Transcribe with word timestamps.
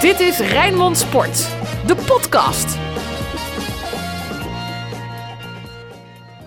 Dit 0.00 0.20
is 0.20 0.38
Rijnmond 0.38 0.98
Sport, 0.98 1.36
de 1.86 1.94
podcast. 2.06 2.78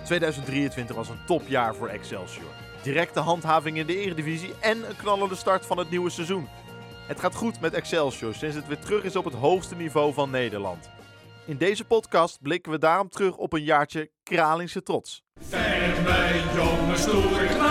2023 0.04 0.96
was 0.96 1.08
een 1.08 1.24
topjaar 1.26 1.74
voor 1.74 1.88
Excelsior. 1.88 2.50
Directe 2.82 3.20
handhaving 3.20 3.76
in 3.76 3.86
de 3.86 3.96
Eredivisie 3.96 4.54
en 4.60 4.88
een 4.88 4.96
knallende 4.96 5.34
start 5.34 5.66
van 5.66 5.78
het 5.78 5.90
nieuwe 5.90 6.10
seizoen. 6.10 6.48
Het 7.06 7.20
gaat 7.20 7.34
goed 7.34 7.60
met 7.60 7.74
Excelsior 7.74 8.34
sinds 8.34 8.56
het 8.56 8.66
weer 8.66 8.78
terug 8.78 9.04
is 9.04 9.16
op 9.16 9.24
het 9.24 9.34
hoogste 9.34 9.74
niveau 9.74 10.12
van 10.12 10.30
Nederland. 10.30 10.90
In 11.46 11.56
deze 11.56 11.84
podcast 11.84 12.42
blikken 12.42 12.72
we 12.72 12.78
daarom 12.78 13.08
terug 13.08 13.36
op 13.36 13.52
een 13.52 13.64
jaartje 13.64 14.10
Kralingse 14.22 14.82
trots. 14.82 15.22
Vecht 15.40 16.04
bij 16.04 16.42
jonge 16.54 16.96
stoere 16.96 17.46
knapen. 17.46 17.58
De 17.58 17.61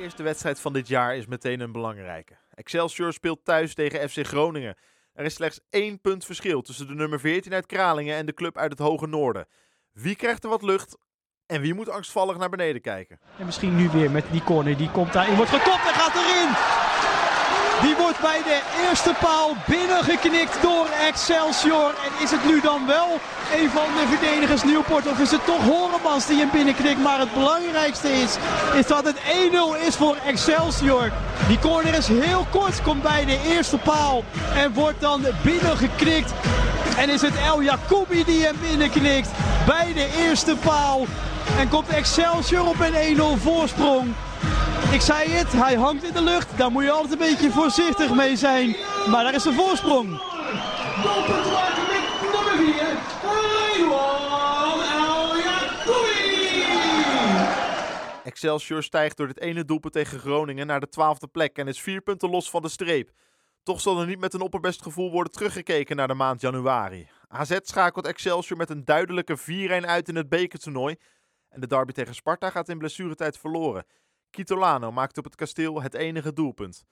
eerste 0.00 0.22
wedstrijd 0.22 0.60
van 0.60 0.72
dit 0.72 0.88
jaar 0.88 1.16
is 1.16 1.26
meteen 1.26 1.60
een 1.60 1.72
belangrijke. 1.72 2.34
Excelsior 2.54 3.12
speelt 3.12 3.44
thuis 3.44 3.74
tegen 3.74 4.10
FC 4.10 4.26
Groningen. 4.26 4.76
Er 5.12 5.24
is 5.24 5.34
slechts 5.34 5.60
één 5.70 6.00
punt 6.00 6.24
verschil 6.24 6.62
tussen 6.62 6.86
de 6.86 6.94
nummer 6.94 7.20
14 7.20 7.54
uit 7.54 7.66
Kralingen 7.66 8.16
en 8.16 8.26
de 8.26 8.34
club 8.34 8.58
uit 8.58 8.70
het 8.70 8.78
Hoge 8.78 9.06
Noorden. 9.06 9.46
Wie 9.92 10.16
krijgt 10.16 10.44
er 10.44 10.50
wat 10.50 10.62
lucht 10.62 10.96
en 11.46 11.60
wie 11.60 11.74
moet 11.74 11.88
angstvallig 11.88 12.38
naar 12.38 12.48
beneden 12.48 12.80
kijken? 12.80 13.20
En 13.38 13.46
misschien 13.46 13.76
nu 13.76 13.88
weer 13.88 14.10
met 14.10 14.24
die 14.30 14.42
corner. 14.42 14.76
Die 14.76 14.90
komt 14.90 15.12
daarin. 15.12 15.36
Wordt 15.36 15.50
gekopt 15.50 15.86
en 15.86 15.94
gaat 15.94 16.14
erin. 16.14 16.79
Die 17.82 17.96
wordt 17.96 18.20
bij 18.20 18.42
de 18.44 18.60
eerste 18.88 19.14
paal 19.20 19.56
binnengeknikt 19.66 20.62
door 20.62 20.86
Excelsior. 21.08 21.88
En 21.88 22.24
is 22.24 22.30
het 22.30 22.44
nu 22.46 22.60
dan 22.60 22.86
wel 22.86 23.20
een 23.60 23.70
van 23.70 23.86
de 23.96 24.16
verdedigers 24.16 24.64
Nieuwpoort? 24.64 25.06
Of 25.06 25.18
is 25.18 25.30
het 25.30 25.44
toch 25.46 25.64
Horemans 25.64 26.26
die 26.26 26.38
hem 26.38 26.50
binnenknikt? 26.52 27.02
Maar 27.02 27.18
het 27.18 27.34
belangrijkste 27.34 28.12
is, 28.12 28.36
is 28.74 28.86
dat 28.86 29.04
het 29.04 29.16
1-0 29.16 29.86
is 29.86 29.96
voor 29.96 30.16
Excelsior. 30.26 31.12
Die 31.48 31.58
corner 31.58 31.94
is 31.94 32.08
heel 32.08 32.46
kort, 32.50 32.82
komt 32.82 33.02
bij 33.02 33.24
de 33.24 33.40
eerste 33.46 33.78
paal. 33.78 34.24
En 34.54 34.72
wordt 34.72 35.00
dan 35.00 35.26
binnengeknikt. 35.42 36.32
En 36.96 37.08
is 37.08 37.20
het 37.20 37.34
El 37.46 37.62
Jacoubi 37.62 38.24
die 38.24 38.44
hem 38.44 38.56
binnenknikt 38.60 39.28
bij 39.66 39.92
de 39.92 40.08
eerste 40.18 40.56
paal. 40.56 41.06
En 41.58 41.68
komt 41.68 41.88
Excelsior 41.88 42.66
op 42.66 42.80
een 42.80 43.16
1-0 43.16 43.42
voorsprong. 43.42 44.14
Ik 44.92 45.00
zei 45.00 45.30
het, 45.30 45.52
hij 45.52 45.74
hangt 45.74 46.04
in 46.04 46.12
de 46.12 46.22
lucht. 46.22 46.58
Daar 46.58 46.70
moet 46.70 46.82
je 46.82 46.90
altijd 46.90 47.12
een 47.12 47.18
beetje 47.18 47.50
voorzichtig 47.50 48.14
mee 48.14 48.36
zijn. 48.36 48.76
Maar 49.10 49.24
daar 49.24 49.34
is 49.34 49.42
de 49.42 49.52
voorsprong. 49.52 50.08
Doelpunt 51.02 51.44
nummer 52.32 52.56
4. 52.56 52.98
Ridwan 53.76 54.80
El 54.82 55.36
Jacoubi. 55.36 56.64
Excelsior 58.24 58.82
stijgt 58.82 59.16
door 59.16 59.26
dit 59.26 59.40
ene 59.40 59.64
doelpunt 59.64 59.92
tegen 59.92 60.18
Groningen 60.18 60.66
naar 60.66 60.80
de 60.80 60.88
twaalfde 60.88 61.26
plek 61.26 61.56
en 61.56 61.68
is 61.68 61.80
vier 61.80 62.00
punten 62.00 62.30
los 62.30 62.50
van 62.50 62.62
de 62.62 62.68
streep. 62.68 63.10
Toch 63.62 63.80
zal 63.80 64.00
er 64.00 64.06
niet 64.06 64.20
met 64.20 64.34
een 64.34 64.40
opperbest 64.40 64.82
gevoel 64.82 65.10
worden 65.10 65.32
teruggekeken 65.32 65.96
naar 65.96 66.08
de 66.08 66.14
maand 66.14 66.40
januari. 66.40 67.08
AZ 67.28 67.58
schakelt 67.62 68.06
Excelsior 68.06 68.58
met 68.58 68.70
een 68.70 68.84
duidelijke 68.84 69.38
4-1 69.38 69.42
uit 69.86 70.08
in 70.08 70.16
het 70.16 70.28
bekertoernooi. 70.28 70.96
En 71.48 71.60
de 71.60 71.66
derby 71.66 71.92
tegen 71.92 72.14
Sparta 72.14 72.50
gaat 72.50 72.68
in 72.68 72.78
blessuretijd 72.78 73.38
verloren. 73.38 73.84
Kitolano 74.30 74.92
maakt 74.92 75.18
op 75.18 75.24
het 75.24 75.34
kasteel 75.34 75.82
het 75.82 75.94
enige 75.94 76.32
doelpunt. 76.32 76.84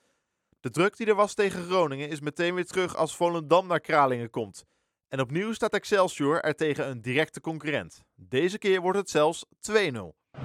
De 0.60 0.70
druk 0.70 0.96
die 0.96 1.06
er 1.06 1.14
was 1.14 1.34
tegen 1.34 1.64
Groningen 1.64 2.08
is 2.08 2.20
meteen 2.20 2.54
weer 2.54 2.66
terug 2.66 2.96
als 2.96 3.16
Volendam 3.16 3.66
naar 3.66 3.80
Kralingen 3.80 4.30
komt. 4.30 4.64
En 5.08 5.20
opnieuw 5.20 5.52
staat 5.52 5.72
Excelsior 5.72 6.40
er 6.40 6.54
tegen 6.54 6.88
een 6.88 7.02
directe 7.02 7.40
concurrent. 7.40 8.02
Deze 8.14 8.58
keer 8.58 8.80
wordt 8.80 8.98
het 8.98 9.10
zelfs 9.10 9.44
2-0. 9.70 9.72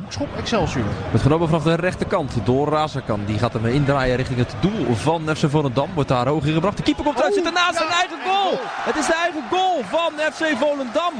Schop 0.08 0.28
Excelsior. 0.38 0.86
Met 1.12 1.22
genomen 1.22 1.48
vanaf 1.48 1.64
de 1.64 1.76
rechterkant 1.76 2.34
door 2.44 2.68
Razerkan. 2.70 3.26
Die 3.26 3.40
gaat 3.40 3.54
hem 3.54 3.66
indraaien 3.66 4.16
richting 4.16 4.40
het 4.40 4.56
doel 4.60 4.96
van 4.96 5.22
FC 5.36 5.50
Volendam. 5.50 5.90
Wordt 5.94 6.10
daar 6.10 6.28
hoog 6.28 6.46
ingebracht. 6.46 6.78
De 6.78 6.84
keeper 6.84 7.04
komt 7.04 7.18
eruit, 7.18 7.34
zit 7.34 7.46
ernaast 7.46 7.78
zijn 7.78 7.90
eigen 7.90 8.18
goal. 8.26 8.60
Het 8.62 8.96
is 8.96 9.06
de 9.06 9.16
eigen 9.16 9.44
goal 9.50 9.82
van 9.84 10.12
FC 10.34 10.58
Volendam. 10.60 11.14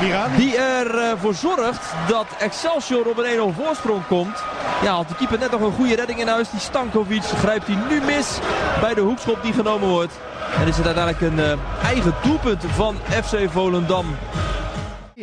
Mirani. 0.00 0.36
Die 0.36 0.56
ervoor 0.56 1.34
zorgt 1.34 1.92
dat 2.08 2.26
Excelsior 2.38 3.06
op 3.06 3.18
een 3.18 3.52
1-0 3.54 3.56
voorsprong 3.56 4.06
komt. 4.06 4.42
Ja, 4.82 4.94
had 4.94 5.08
de 5.08 5.14
keeper 5.14 5.38
net 5.38 5.50
nog 5.50 5.60
een 5.60 5.72
goede 5.72 5.94
redding 5.94 6.20
in 6.20 6.28
huis. 6.28 6.50
Die 6.50 6.60
Stankovic 6.60 7.22
grijpt 7.22 7.66
hij 7.66 7.78
nu 7.88 8.00
mis 8.00 8.38
bij 8.80 8.94
de 8.94 9.00
hoekschop 9.00 9.42
die 9.42 9.52
genomen 9.52 9.88
wordt. 9.88 10.18
En 10.60 10.66
is 10.66 10.76
het 10.76 10.86
uiteindelijk 10.86 11.32
een 11.32 11.44
eh, 11.44 11.84
eigen 11.84 12.14
doelpunt 12.22 12.64
van 12.74 12.96
FC 13.24 13.50
Volendam. 13.50 14.06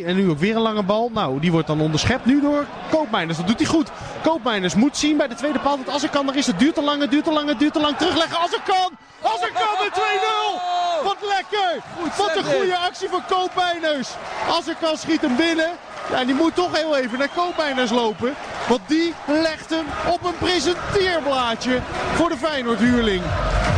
En 0.04 0.16
nu 0.16 0.30
ook 0.30 0.38
weer 0.38 0.56
een 0.56 0.62
lange 0.62 0.82
bal. 0.82 1.10
Nou, 1.14 1.40
die 1.40 1.52
wordt 1.52 1.66
dan 1.66 1.80
onderschept 1.80 2.24
nu 2.24 2.40
door 2.40 2.66
Koopmeiners. 2.90 3.36
Dat 3.36 3.46
doet 3.46 3.58
hij 3.58 3.66
goed. 3.66 3.90
Koopmeiners 4.22 4.74
moet 4.74 4.96
zien 4.96 5.16
bij 5.16 5.28
de 5.28 5.34
tweede 5.34 5.58
paal 5.58 5.76
dat 5.76 5.88
als 5.88 6.02
er 6.02 6.08
kan, 6.08 6.28
er 6.28 6.36
is 6.36 6.46
het 6.46 6.58
duurt 6.58 6.74
te 6.74 6.82
lang, 6.82 7.00
het 7.00 7.10
duurt 7.10 7.24
te 7.24 7.32
lang, 7.32 7.48
het 7.48 7.58
duurt 7.58 7.72
te 7.72 7.80
lang. 7.80 7.96
Terugleggen 7.96 8.38
als 8.38 8.52
er 8.52 8.62
kan. 8.64 8.90
Als 9.20 9.40
er 9.40 9.52
kan, 9.52 9.74
de 9.78 9.90
2-0. 11.00 11.04
Wat 11.04 11.16
lekker. 11.20 11.82
Wat 12.16 12.36
een 12.36 12.44
goede 12.44 12.76
actie 12.76 13.08
van 13.08 13.22
Koopmeiners. 13.28 14.08
Als 14.48 14.66
er 14.68 14.76
kan, 14.80 14.96
schiet 14.96 15.20
hem 15.20 15.36
binnen. 15.36 15.70
Ja, 16.10 16.20
en 16.20 16.26
die 16.26 16.34
moet 16.34 16.54
toch 16.54 16.76
heel 16.76 16.96
even 16.96 17.18
naar 17.18 17.30
Koopmeiners 17.34 17.90
lopen. 17.90 18.34
Want 18.68 18.80
die 18.86 19.14
legt 19.26 19.70
hem 19.70 19.84
op 20.12 20.24
een 20.24 20.38
presenteerblaadje 20.38 21.80
voor 22.14 22.28
de 22.28 22.36
Feyenoord 22.36 22.78
huurling. 22.78 23.22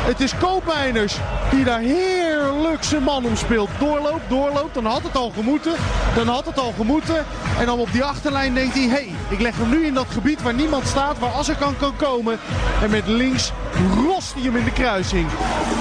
Het 0.06 0.20
is 0.20 0.38
Koopmeiners 0.38 1.16
die 1.50 1.64
daar 1.64 1.80
heerlijk 1.80 2.37
zijn 2.80 3.02
man 3.02 3.24
om 3.24 3.36
speelt. 3.36 3.68
Doorloopt, 3.78 4.28
doorloopt. 4.28 4.74
Dan 4.74 4.84
had 4.84 5.02
het 5.02 5.16
al 5.16 5.30
gemoeten. 5.30 5.72
Dan 6.14 6.26
had 6.28 6.46
het 6.46 6.58
al 6.58 6.72
gemoeten. 6.76 7.24
En 7.58 7.66
dan 7.66 7.78
op 7.78 7.92
die 7.92 8.04
achterlijn 8.04 8.54
denkt 8.54 8.74
hij... 8.74 8.82
Hé, 8.82 8.88
hey, 8.88 9.12
ik 9.28 9.40
leg 9.40 9.56
hem 9.56 9.68
nu 9.68 9.86
in 9.86 9.94
dat 9.94 10.06
gebied 10.08 10.42
waar 10.42 10.54
niemand 10.54 10.86
staat. 10.86 11.18
Waar 11.18 11.32
Azarkan 11.32 11.76
kan 11.76 11.96
komen. 11.96 12.38
En 12.82 12.90
met 12.90 13.06
links 13.06 13.52
rost 13.94 14.34
hij 14.34 14.42
hem 14.42 14.56
in 14.56 14.64
de 14.64 14.72
kruising. 14.72 15.28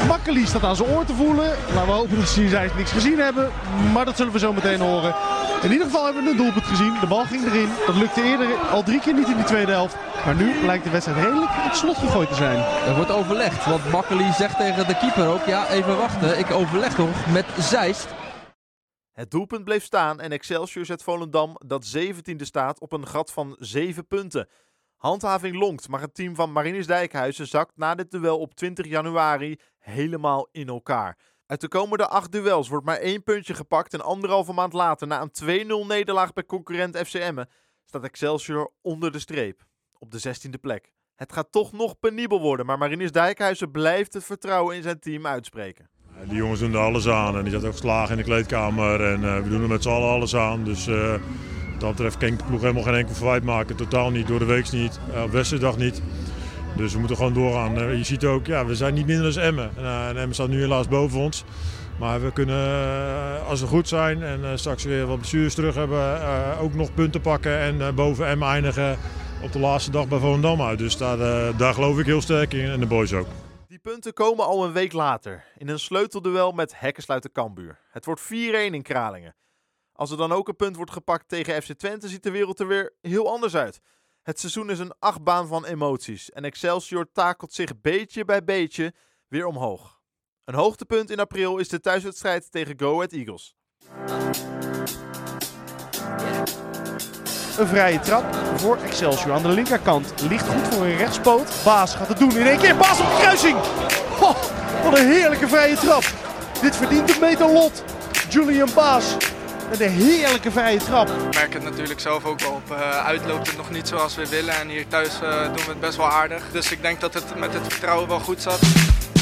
Makkeli 0.07 0.45
staat 0.45 0.63
aan 0.63 0.75
zijn 0.75 0.89
oor 0.89 1.05
te 1.05 1.13
voelen. 1.13 1.55
Laten 1.73 1.85
we 1.85 1.91
hopen 1.91 2.17
dat 2.17 2.29
ze 2.29 2.69
niks 2.75 2.91
gezien 2.91 3.19
hebben. 3.19 3.51
Maar 3.93 4.05
dat 4.05 4.17
zullen 4.17 4.33
we 4.33 4.39
zo 4.39 4.53
meteen 4.53 4.79
horen. 4.79 5.15
In 5.61 5.71
ieder 5.71 5.85
geval 5.85 6.05
hebben 6.05 6.23
we 6.23 6.29
een 6.29 6.37
doelpunt 6.37 6.65
gezien. 6.65 6.99
De 6.99 7.07
bal 7.07 7.25
ging 7.25 7.45
erin. 7.45 7.69
Dat 7.85 7.95
lukte 7.95 8.23
eerder 8.23 8.57
al 8.57 8.83
drie 8.83 8.99
keer 8.99 9.13
niet 9.13 9.27
in 9.27 9.35
die 9.35 9.45
tweede 9.45 9.71
helft. 9.71 9.95
Maar 10.25 10.35
nu 10.35 10.65
lijkt 10.65 10.83
de 10.83 10.89
wedstrijd 10.89 11.23
redelijk 11.23 11.51
in 11.51 11.61
het 11.61 11.75
slot 11.75 11.97
gegooid 11.97 12.29
te 12.29 12.35
zijn. 12.35 12.57
Er 12.87 12.95
wordt 12.95 13.11
overlegd, 13.11 13.65
want 13.65 13.91
Makkeli 13.91 14.31
zegt 14.31 14.57
tegen 14.57 14.87
de 14.87 14.97
keeper 14.97 15.27
ook... 15.27 15.45
Ja, 15.45 15.69
even 15.69 15.97
wachten, 15.97 16.39
ik 16.39 16.51
overleg 16.51 16.97
nog 16.97 17.31
met 17.33 17.45
Zeist. 17.59 18.07
Het 19.11 19.31
doelpunt 19.31 19.63
bleef 19.63 19.83
staan 19.83 20.19
en 20.19 20.31
Excelsior 20.31 20.85
zet 20.85 21.03
Volendam, 21.03 21.55
dat 21.65 21.97
17e 21.97 22.35
staat, 22.35 22.79
op 22.79 22.91
een 22.91 23.07
gat 23.07 23.31
van 23.31 23.55
7 23.59 24.07
punten. 24.07 24.47
Handhaving 24.95 25.55
lonkt, 25.55 25.87
maar 25.87 26.01
het 26.01 26.15
team 26.15 26.35
van 26.35 26.51
Marinus 26.51 26.87
Dijkhuizen 26.87 27.47
zakt 27.47 27.71
na 27.75 27.95
dit 27.95 28.11
duel 28.11 28.39
op 28.39 28.55
20 28.55 28.85
januari 28.85 29.59
helemaal 29.77 30.47
in 30.51 30.67
elkaar. 30.67 31.17
Uit 31.47 31.61
de 31.61 31.67
komende 31.67 32.07
acht 32.07 32.31
duels 32.31 32.67
wordt 32.67 32.85
maar 32.85 32.97
één 32.97 33.23
puntje 33.23 33.53
gepakt 33.53 33.93
en 33.93 34.01
anderhalve 34.01 34.53
maand 34.53 34.73
later, 34.73 35.07
na 35.07 35.21
een 35.21 35.65
2-0 35.83 35.87
nederlaag 35.87 36.33
bij 36.33 36.45
concurrent 36.45 36.97
FC 36.97 37.13
Emmen, 37.13 37.49
staat 37.85 38.03
Excelsior 38.03 38.71
onder 38.81 39.11
de 39.11 39.19
streep, 39.19 39.65
op 39.99 40.11
de 40.11 40.19
16e 40.27 40.59
plek. 40.61 40.91
Het 41.15 41.33
gaat 41.33 41.51
toch 41.51 41.71
nog 41.71 41.99
penibel 41.99 42.41
worden, 42.41 42.65
maar 42.65 42.77
Marinus 42.77 43.11
Dijkhuizen 43.11 43.71
blijft 43.71 44.13
het 44.13 44.23
vertrouwen 44.23 44.75
in 44.75 44.83
zijn 44.83 44.99
team 44.99 45.27
uitspreken. 45.27 45.89
Die 46.25 46.35
jongens 46.35 46.59
doen 46.59 46.73
er 46.73 46.79
alles 46.79 47.07
aan 47.07 47.37
en 47.37 47.43
die 47.43 47.51
zat 47.51 47.65
ook 47.65 47.71
geslagen 47.71 48.11
in 48.11 48.17
de 48.17 48.23
kleedkamer 48.23 49.13
en 49.13 49.23
eh, 49.23 49.43
we 49.43 49.49
doen 49.49 49.61
er 49.61 49.67
met 49.67 49.83
z'n 49.83 49.89
allen 49.89 50.09
alles 50.09 50.35
aan. 50.35 50.63
Dus 50.63 50.87
eh, 50.87 51.11
wat 51.71 51.79
dat 51.79 51.89
betreft 51.89 52.17
kan 52.17 52.27
ik 52.27 52.45
ploeg 52.45 52.61
helemaal 52.61 52.83
geen 52.83 52.93
enkel 52.93 53.15
verwijt 53.15 53.43
maken. 53.43 53.75
Totaal 53.75 54.11
niet, 54.11 54.27
door 54.27 54.39
de 54.39 54.45
week 54.45 54.71
niet, 54.71 54.99
eh, 55.13 55.23
op 55.23 55.31
wedstrijddag 55.31 55.77
niet. 55.77 56.01
Dus 56.77 56.93
we 56.93 56.99
moeten 56.99 57.17
gewoon 57.17 57.33
doorgaan. 57.33 57.77
Eh, 57.77 57.97
je 57.97 58.03
ziet 58.03 58.25
ook, 58.25 58.45
ja, 58.45 58.65
we 58.65 58.75
zijn 58.75 58.93
niet 58.93 59.05
minder 59.05 59.33
dan 59.33 59.43
Emmen. 59.43 59.71
En, 59.75 59.83
eh, 59.83 60.07
en 60.07 60.17
Emmen 60.17 60.33
staat 60.33 60.47
nu 60.47 60.59
helaas 60.59 60.87
boven 60.87 61.19
ons. 61.19 61.43
Maar 61.99 62.21
we 62.21 62.31
kunnen, 62.31 62.55
eh, 62.55 63.47
als 63.47 63.61
we 63.61 63.67
goed 63.67 63.87
zijn 63.87 64.23
en 64.23 64.59
straks 64.59 64.83
weer 64.83 65.05
wat 65.05 65.17
blessures 65.17 65.53
terug 65.53 65.75
hebben, 65.75 66.19
ook 66.59 66.73
nog 66.73 66.93
punten 66.93 67.21
pakken 67.21 67.59
en 67.59 67.95
boven 67.95 68.27
Emmen 68.27 68.47
eindigen 68.47 68.97
op 69.43 69.51
de 69.51 69.59
laatste 69.59 69.91
dag 69.91 70.07
bij 70.07 70.19
Volendam 70.19 70.61
uit. 70.61 70.77
Dus 70.79 70.97
daar, 70.97 71.17
daar 71.57 71.73
geloof 71.73 71.99
ik 71.99 72.05
heel 72.05 72.21
sterk 72.21 72.53
in 72.53 72.69
en 72.69 72.79
de 72.79 72.85
boys 72.85 73.13
ook. 73.13 73.27
Die 73.67 73.79
punten 73.79 74.13
komen 74.13 74.45
al 74.45 74.65
een 74.65 74.71
week 74.71 74.93
later, 74.93 75.43
in 75.57 75.69
een 75.69 75.79
sleutelduel 75.79 76.51
met 76.51 76.79
Hekkensluiter 76.79 77.31
Cambuur. 77.31 77.79
Het 77.89 78.05
wordt 78.05 78.21
4-1 78.21 78.73
in 78.73 78.81
Kralingen. 78.81 79.35
Als 79.93 80.11
er 80.11 80.17
dan 80.17 80.31
ook 80.31 80.47
een 80.47 80.55
punt 80.55 80.75
wordt 80.75 80.91
gepakt 80.91 81.27
tegen 81.27 81.63
FC 81.63 81.71
Twente, 81.73 82.07
ziet 82.07 82.23
de 82.23 82.31
wereld 82.31 82.59
er 82.59 82.67
weer 82.67 82.93
heel 83.01 83.31
anders 83.31 83.55
uit. 83.55 83.81
Het 84.27 84.39
seizoen 84.39 84.69
is 84.69 84.79
een 84.79 84.93
achtbaan 84.99 85.47
van 85.47 85.65
emoties 85.65 86.31
en 86.31 86.43
Excelsior 86.43 87.11
takelt 87.13 87.53
zich 87.53 87.81
beetje 87.81 88.25
bij 88.25 88.43
beetje 88.43 88.93
weer 89.27 89.45
omhoog. 89.45 89.99
Een 90.45 90.53
hoogtepunt 90.53 91.09
in 91.09 91.19
april 91.19 91.57
is 91.57 91.69
de 91.69 91.79
thuiswedstrijd 91.79 92.51
tegen 92.51 92.79
Go 92.79 92.93
Ahead 92.93 93.11
Eagles. 93.11 93.55
Een 97.57 97.67
vrije 97.67 97.99
trap 97.99 98.35
voor 98.35 98.77
Excelsior. 98.77 99.33
Aan 99.33 99.41
de 99.41 99.49
linkerkant 99.49 100.21
ligt 100.21 100.47
goed 100.47 100.73
voor 100.73 100.85
een 100.85 100.97
rechtspoot. 100.97 101.61
Baas 101.63 101.95
gaat 101.95 102.07
het 102.07 102.17
doen 102.17 102.37
in 102.37 102.47
één 102.47 102.59
keer. 102.59 102.77
Baas 102.77 102.99
op 102.99 103.05
de 103.05 103.15
kruising. 103.19 103.57
Oh, 104.21 104.43
wat 104.83 104.97
een 104.97 105.11
heerlijke 105.11 105.47
vrije 105.47 105.75
trap. 105.75 106.03
Dit 106.61 106.75
verdient 106.75 107.13
een 107.13 107.21
meter 107.21 107.51
lot. 107.51 107.83
Julian 108.29 108.69
Baas 108.75 109.17
met 109.69 109.79
een 109.79 109.89
heerlijke 109.89 110.51
vrije 110.51 110.77
trap. 110.77 111.09
Ik 111.09 111.35
merk 111.35 111.53
het 111.53 111.63
natuurlijk 111.63 111.99
zelf 111.99 112.25
ook 112.25 112.39
wel. 112.39 112.51
Op 112.51 112.71
uh, 112.71 113.05
uit 113.05 113.25
loopt 113.25 113.47
het 113.47 113.57
nog 113.57 113.69
niet 113.69 113.87
zoals 113.87 114.15
we 114.15 114.27
willen. 114.29 114.53
En 114.53 114.67
hier 114.67 114.87
thuis 114.87 115.19
uh, 115.23 115.43
doen 115.43 115.53
we 115.53 115.69
het 115.69 115.79
best 115.79 115.97
wel 115.97 116.09
aardig. 116.09 116.43
Dus 116.51 116.71
ik 116.71 116.81
denk 116.81 116.99
dat 116.99 117.13
het 117.13 117.39
met 117.39 117.53
het 117.53 117.63
vertrouwen 117.67 118.07
wel 118.07 118.19
goed 118.19 118.41
zat. 118.41 118.59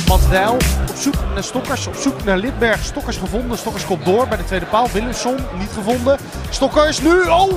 Mats 0.08 0.30
Dijl 0.30 0.54
op 0.90 0.96
zoek 0.96 1.16
naar 1.34 1.44
Stokkers, 1.44 1.88
op 1.88 1.96
zoek 1.96 2.24
naar 2.24 2.38
Lidberg. 2.38 2.84
Stokkers 2.84 3.18
gevonden, 3.18 3.58
Stokkers 3.58 3.86
komt 3.86 4.06
door 4.06 4.28
bij 4.28 4.38
de 4.38 4.44
tweede 4.44 4.66
paal. 4.66 4.90
Willemson 4.90 5.38
niet 5.58 5.72
gevonden. 5.74 6.18
Stokkers 6.50 7.02
nu, 7.02 7.22
oh! 7.22 7.54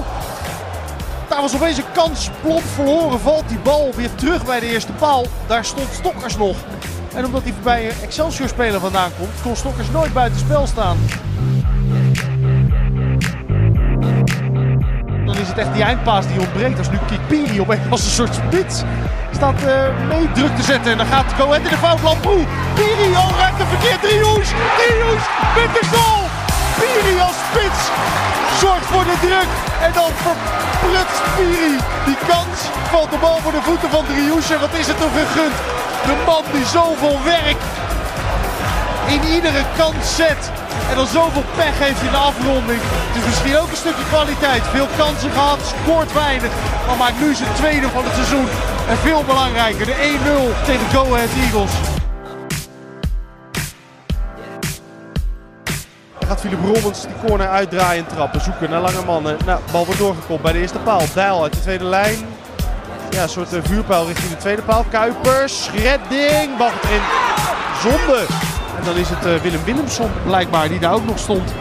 Daar 1.28 1.40
was 1.40 1.54
opeens 1.54 1.78
een 1.78 1.92
kans, 1.92 2.30
plot 2.42 2.62
verloren. 2.74 3.20
Valt 3.20 3.48
die 3.48 3.58
bal 3.58 3.92
weer 3.96 4.14
terug 4.14 4.44
bij 4.44 4.60
de 4.60 4.66
eerste 4.66 4.92
paal. 4.92 5.26
Daar 5.46 5.64
stond 5.64 5.88
Stokkers 5.92 6.36
nog. 6.36 6.56
En 7.14 7.24
omdat 7.24 7.42
hij 7.42 7.88
een 7.88 8.02
Excelsior-speler 8.02 8.80
vandaan 8.80 9.10
komt, 9.18 9.42
kon 9.42 9.56
Stokkers 9.56 9.90
nooit 9.90 10.12
buiten 10.12 10.38
spel 10.40 10.66
staan. 10.66 10.98
Is 15.56 15.62
echt 15.62 15.74
die 15.74 15.82
eindpaas 15.82 16.26
die 16.26 16.40
ontbreekt. 16.40 16.78
Als 16.78 16.90
nu 16.90 16.98
Kikpiri 17.06 17.60
opeens 17.60 17.80
als 17.90 18.04
een 18.04 18.10
soort 18.10 18.34
spits 18.34 18.82
staat 19.30 19.62
eh, 19.62 20.08
mee 20.08 20.32
druk 20.32 20.56
te 20.56 20.62
zetten. 20.62 20.92
En 20.92 20.98
dan 20.98 21.06
gaat 21.06 21.32
Ahead 21.32 21.56
in 21.56 21.72
de 21.74 21.82
fout. 21.86 22.02
Lamproe. 22.02 22.42
Piri, 22.74 23.08
oh, 23.22 23.30
ruimt 23.40 23.60
een 23.60 23.66
verkeerd. 23.74 24.00
Driehoes. 24.02 24.48
Driehoes 24.78 25.24
met 25.58 25.70
de 25.76 25.84
goal. 25.92 26.22
Piri 26.80 27.14
als 27.26 27.38
spits 27.48 27.80
zorgt 28.60 28.86
voor 28.92 29.04
de 29.10 29.18
druk. 29.26 29.50
En 29.86 29.92
dan 30.00 30.10
verprutst 30.26 31.22
Piri 31.36 31.74
die 32.08 32.18
kans. 32.30 32.58
Valt 32.92 33.10
de 33.10 33.18
bal 33.24 33.38
voor 33.44 33.52
de 33.58 33.64
voeten 33.68 33.90
van 33.90 34.04
Driehoes. 34.10 34.50
En 34.50 34.60
wat 34.60 34.74
is 34.80 34.86
het 34.86 34.98
toch 35.04 35.14
gegund. 35.22 35.56
De 36.08 36.14
man 36.26 36.44
die 36.52 36.66
zoveel 36.66 37.18
werk 37.24 37.60
in 39.08 39.22
iedere 39.34 39.62
kans 39.76 40.16
zet. 40.16 40.50
En 40.90 40.96
dan 40.96 41.06
zoveel 41.06 41.44
pech 41.56 41.78
heeft 41.78 42.02
in 42.02 42.10
de 42.10 42.16
afronding. 42.16 42.80
Het 42.82 43.16
is 43.20 43.26
misschien 43.28 43.56
ook 43.56 43.70
een 43.70 43.84
stukje 43.84 44.04
kwaliteit. 44.08 44.62
Veel 44.62 44.88
kansen 44.96 45.30
gehad, 45.30 45.58
scoort 45.74 46.12
weinig. 46.12 46.52
Maar 46.86 46.96
maakt 46.96 47.20
nu 47.20 47.34
zijn 47.34 47.54
tweede 47.54 47.88
van 47.88 48.04
het 48.04 48.14
seizoen. 48.14 48.48
En 48.88 48.96
veel 48.96 49.24
belangrijker, 49.24 49.86
de 49.86 49.96
1-0 50.62 50.64
tegen 50.64 50.86
Go 50.90 51.14
Ahead 51.14 51.30
Eagles. 51.44 51.70
Gaat 56.26 56.40
Philip 56.40 56.64
Robbins 56.64 57.00
die 57.02 57.14
corner 57.26 57.48
uitdraaien 57.48 58.04
en 58.04 58.14
trappen. 58.14 58.40
Zoeken 58.40 58.70
naar 58.70 58.80
lange 58.80 59.04
mannen. 59.04 59.36
Nou, 59.46 59.60
bal 59.72 59.84
wordt 59.84 60.00
doorgekopt 60.00 60.42
bij 60.42 60.52
de 60.52 60.58
eerste 60.58 60.78
paal. 60.78 61.02
Dijl 61.14 61.42
uit 61.42 61.52
de 61.52 61.60
tweede 61.60 61.84
lijn. 61.84 62.18
Ja, 63.10 63.22
een 63.22 63.28
soort 63.28 63.52
eh, 63.52 63.60
vuurpijl 63.62 64.06
richting 64.06 64.30
de 64.30 64.36
tweede 64.36 64.62
paal. 64.62 64.84
Kuipers, 64.90 65.70
redding. 65.70 66.58
Gaat 66.58 66.72
erin. 66.84 67.02
Zonde. 67.82 68.47
En 68.78 68.84
dan 68.84 68.96
is 68.96 69.08
het 69.08 69.26
uh, 69.26 69.34
Willem 69.34 69.64
Willemson 69.64 70.10
blijkbaar 70.24 70.68
die 70.68 70.78
daar 70.78 70.92
ook 70.92 71.04
nog 71.04 71.18
stond. 71.18 71.52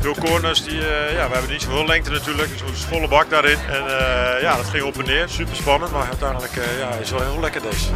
Veel 0.00 0.14
corners, 0.14 0.64
die, 0.64 0.78
uh, 0.78 1.12
ja, 1.12 1.26
we 1.26 1.32
hebben 1.32 1.50
niet 1.50 1.62
zoveel 1.62 1.86
lengte 1.86 2.10
natuurlijk, 2.10 2.48
dus 2.48 2.62
moeten 2.62 2.82
volle 2.82 3.08
bak 3.08 3.30
daarin. 3.30 3.58
En 3.70 3.82
uh, 3.84 4.42
ja, 4.42 4.56
dat 4.56 4.66
ging 4.66 4.84
op 4.84 4.98
en 4.98 5.04
neer, 5.04 5.28
super 5.28 5.56
spannend, 5.56 5.92
maar 5.92 6.06
uiteindelijk 6.06 6.52
ja, 6.78 6.88
is 7.00 7.10
wel 7.10 7.20
heel 7.20 7.40
lekker 7.40 7.60
deze. 7.62 7.88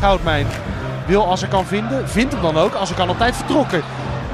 Goudmijn 0.00 0.46
wil 1.06 1.26
als 1.26 1.40
hij 1.40 1.48
kan 1.48 1.66
vinden, 1.66 2.08
vindt 2.08 2.32
hem 2.32 2.42
dan 2.42 2.56
ook. 2.56 2.74
Als 2.74 2.88
hij 2.88 2.98
kan 2.98 3.08
altijd 3.08 3.36
vertrokken. 3.36 3.82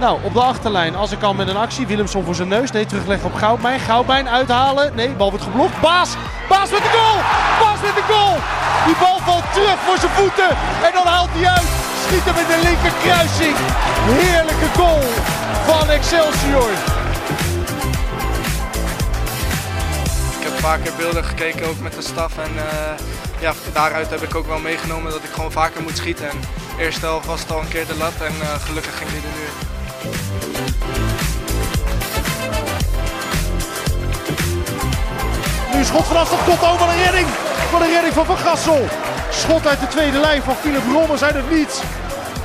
Nou, 0.00 0.18
op 0.22 0.32
de 0.32 0.40
achterlijn, 0.40 0.96
als 0.96 1.12
ik 1.12 1.18
kan 1.18 1.36
met 1.36 1.48
een 1.48 1.56
actie. 1.56 1.86
Willemson 1.86 2.24
voor 2.24 2.34
zijn 2.34 2.48
neus. 2.48 2.70
Nee, 2.70 2.86
terugleggen 2.86 3.26
op 3.26 3.34
Goudmijn. 3.34 3.80
Goudmijn 3.80 4.28
uithalen. 4.28 4.94
Nee, 4.94 5.08
bal 5.08 5.30
wordt 5.30 5.44
geblokt. 5.44 5.80
Baas! 5.80 6.10
Baas 6.48 6.70
met 6.70 6.82
de 6.82 6.88
goal! 6.98 7.18
Baas 7.60 7.80
met 7.80 7.94
de 7.94 8.12
goal! 8.12 8.36
Die 8.86 8.96
bal 9.00 9.18
valt 9.18 9.52
terug 9.52 9.78
voor 9.86 9.98
zijn 9.98 10.12
voeten. 10.12 10.48
En 10.86 10.92
dan 10.92 11.06
haalt 11.06 11.28
hij 11.32 11.48
uit. 11.48 11.68
Schiet 12.04 12.24
hem 12.24 12.36
in 12.36 12.48
de 12.52 12.60
linker 12.68 12.92
kruising. 13.02 13.56
Heerlijke 14.20 14.68
goal 14.78 15.02
van 15.68 15.90
Excelsior. 15.90 16.70
Ik 20.38 20.46
heb 20.46 20.58
vaker 20.58 20.92
beelden 20.96 21.24
gekeken 21.24 21.68
ook 21.68 21.80
met 21.80 21.94
de 21.94 22.02
staf. 22.02 22.38
En 22.38 22.52
uh, 22.54 22.62
ja, 23.40 23.52
daaruit 23.72 24.10
heb 24.10 24.22
ik 24.22 24.34
ook 24.34 24.46
wel 24.46 24.58
meegenomen 24.58 25.12
dat 25.12 25.22
ik 25.22 25.30
gewoon 25.30 25.52
vaker 25.52 25.82
moet 25.82 25.96
schieten. 25.96 26.28
En 26.28 26.38
helft 27.00 27.26
was 27.26 27.40
het 27.40 27.52
al 27.52 27.60
een 27.60 27.68
keer 27.68 27.86
de 27.86 27.96
lat 27.96 28.16
en 28.20 28.34
uh, 28.40 28.54
gelukkig 28.54 28.98
ging 28.98 29.10
die 29.10 29.20
er 29.20 29.36
nu. 29.38 29.69
Nu 35.74 35.84
schot 35.84 36.04
van 36.04 36.16
afstand, 36.16 36.44
tot 36.44 36.68
over 36.68 36.88
een 36.88 37.02
redding. 37.02 37.26
Wat 37.72 37.80
een 37.80 37.90
redding 37.90 38.14
van 38.14 38.26
Van 38.26 38.36
Gassel. 38.36 38.86
Schot 39.30 39.66
uit 39.66 39.80
de 39.80 39.86
tweede 39.86 40.18
lijn 40.18 40.42
van 40.42 40.54
Philip 40.54 40.82
Rommers 40.92 41.22
uit 41.22 41.34
het 41.34 41.50
niets. 41.50 41.80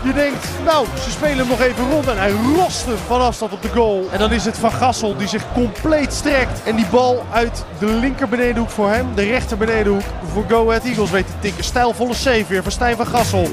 Je 0.03 0.13
denkt, 0.13 0.45
nou, 0.65 0.87
ze 1.03 1.11
spelen 1.11 1.37
hem 1.37 1.47
nog 1.47 1.61
even 1.61 1.89
rond 1.91 2.07
en 2.07 2.17
hij 2.17 2.31
rost 2.31 2.85
hem 2.85 2.97
van 3.07 3.21
afstand 3.21 3.51
op 3.51 3.61
de 3.61 3.69
goal. 3.69 4.07
En 4.11 4.19
dan 4.19 4.31
is 4.31 4.45
het 4.45 4.57
Van 4.57 4.71
Gassel 4.71 5.17
die 5.17 5.27
zich 5.27 5.43
compleet 5.53 6.13
strekt. 6.13 6.63
En 6.63 6.75
die 6.75 6.85
bal 6.85 7.25
uit 7.31 7.65
de 7.79 7.85
linker 7.85 8.29
benedenhoek 8.29 8.69
voor 8.69 8.89
hem, 8.89 9.07
de 9.15 9.23
rechter 9.23 9.57
benedenhoek 9.57 10.03
voor 10.33 10.43
Go 10.47 10.67
Ahead 10.67 10.83
Eagles 10.83 11.09
weet 11.09 11.27
te 11.27 11.33
tikken. 11.39 11.63
Stijlvolle 11.63 12.13
save 12.13 12.45
weer 12.47 12.63
van 12.63 12.71
Stijn 12.71 12.95
van 12.95 13.07
Gassel. 13.07 13.47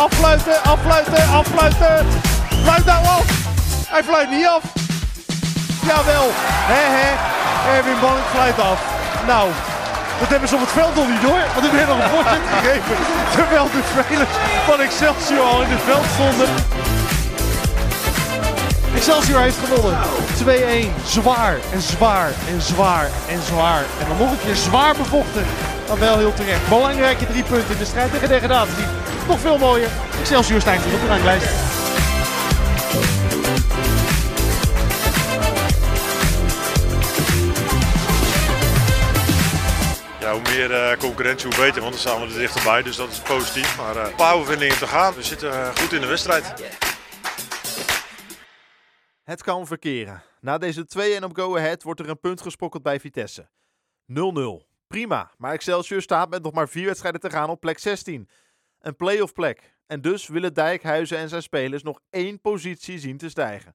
Affluiten, 0.00 0.62
affluiten, 0.62 1.28
affluiten. 1.28 2.06
Fluit 2.62 2.84
nou 2.84 3.06
af. 3.06 3.24
Hij 3.88 4.02
fluit 4.02 4.30
niet 4.30 4.46
af. 4.46 4.62
Jawel. 5.86 6.28
Hè 6.72 6.84
hè. 6.98 7.10
Erwin 7.76 8.00
Bank 8.00 8.18
fluit 8.32 8.60
af. 8.60 8.80
Nou, 9.26 9.48
dat 10.20 10.28
hebben 10.28 10.48
ze 10.48 10.54
op 10.54 10.60
het 10.60 10.70
veld 10.70 10.94
nog 10.94 11.08
niet 11.08 11.22
door. 11.22 11.42
Want 11.54 11.66
er 11.66 11.72
werd 11.72 11.88
nog 11.88 11.98
een 12.02 12.08
voorzet 12.14 12.44
gegeven. 12.54 12.96
Terwijl 13.36 13.64
de 13.64 13.82
spelers 13.90 14.34
van 14.68 14.80
Excelsior 14.80 15.44
al 15.52 15.62
in 15.62 15.70
het 15.70 15.84
veld 15.90 16.06
stonden. 16.14 16.48
Excelsior 18.94 19.40
heeft 19.40 19.58
gewonnen. 19.64 19.98
2-1. 20.44 21.04
Zwaar 21.04 21.56
en 21.72 21.80
zwaar 21.80 22.30
en 22.52 22.60
zwaar 22.60 23.08
en 23.28 23.40
zwaar. 23.50 23.84
En 24.00 24.06
dan 24.08 24.16
nog 24.16 24.30
een 24.30 24.44
keer 24.44 24.56
zwaar 24.56 24.94
bevochten. 24.96 25.44
Maar 25.88 25.98
wel 25.98 26.18
heel 26.18 26.34
terecht. 26.34 26.68
Belangrijke 26.68 27.26
drie 27.26 27.42
punten 27.42 27.72
in 27.72 27.78
de 27.78 27.84
strijd 27.84 28.12
tegen 28.12 28.28
degradatie. 28.28 28.84
Nog 29.30 29.40
veel 29.40 29.58
mooier. 29.58 29.90
Excelsior 30.20 30.60
stijgt 30.60 30.84
op 30.84 30.90
de 30.90 31.06
ranglijst. 31.06 31.46
Ja, 40.20 40.32
hoe 40.32 40.42
meer 40.42 40.70
uh, 40.70 40.98
concurrentie, 40.98 41.46
hoe 41.46 41.56
beter, 41.56 41.80
want 41.80 41.92
dan 41.92 42.00
staan 42.00 42.20
we 42.20 42.26
er 42.26 42.38
dichterbij. 42.38 42.82
Dus 42.82 42.96
dat 42.96 43.10
is 43.10 43.20
positief. 43.20 43.76
Maar 43.76 43.96
uh, 43.96 44.02
een 44.04 44.14
paar 44.14 44.34
overwinningen 44.34 44.78
te 44.78 44.86
gaan. 44.86 45.14
We 45.14 45.22
zitten 45.22 45.48
uh, 45.48 45.76
goed 45.76 45.92
in 45.92 46.00
de 46.00 46.06
wedstrijd. 46.06 46.64
Het 49.24 49.42
kan 49.42 49.66
verkeren. 49.66 50.22
Na 50.40 50.58
deze 50.58 51.18
2-1 51.20 51.24
op 51.24 51.36
Go 51.36 51.56
Ahead 51.56 51.82
wordt 51.82 52.00
er 52.00 52.08
een 52.08 52.20
punt 52.20 52.40
gesprokkeld 52.40 52.82
bij 52.82 53.00
Vitesse. 53.00 53.48
0-0. 54.08 54.68
Prima, 54.86 55.30
maar 55.36 55.52
Excelsior 55.52 56.02
staat 56.02 56.30
met 56.30 56.42
nog 56.42 56.52
maar 56.52 56.68
vier 56.68 56.86
wedstrijden 56.86 57.20
te 57.20 57.30
gaan 57.30 57.50
op 57.50 57.60
plek 57.60 57.78
16. 57.78 58.28
Een 58.80 58.96
play-off 58.96 59.32
plek. 59.32 59.78
En 59.86 60.00
dus 60.00 60.28
willen 60.28 60.54
Dijkhuizen 60.54 61.18
en 61.18 61.28
zijn 61.28 61.42
spelers 61.42 61.82
nog 61.82 62.00
één 62.10 62.40
positie 62.40 62.98
zien 62.98 63.16
te 63.16 63.28
stijgen. 63.28 63.74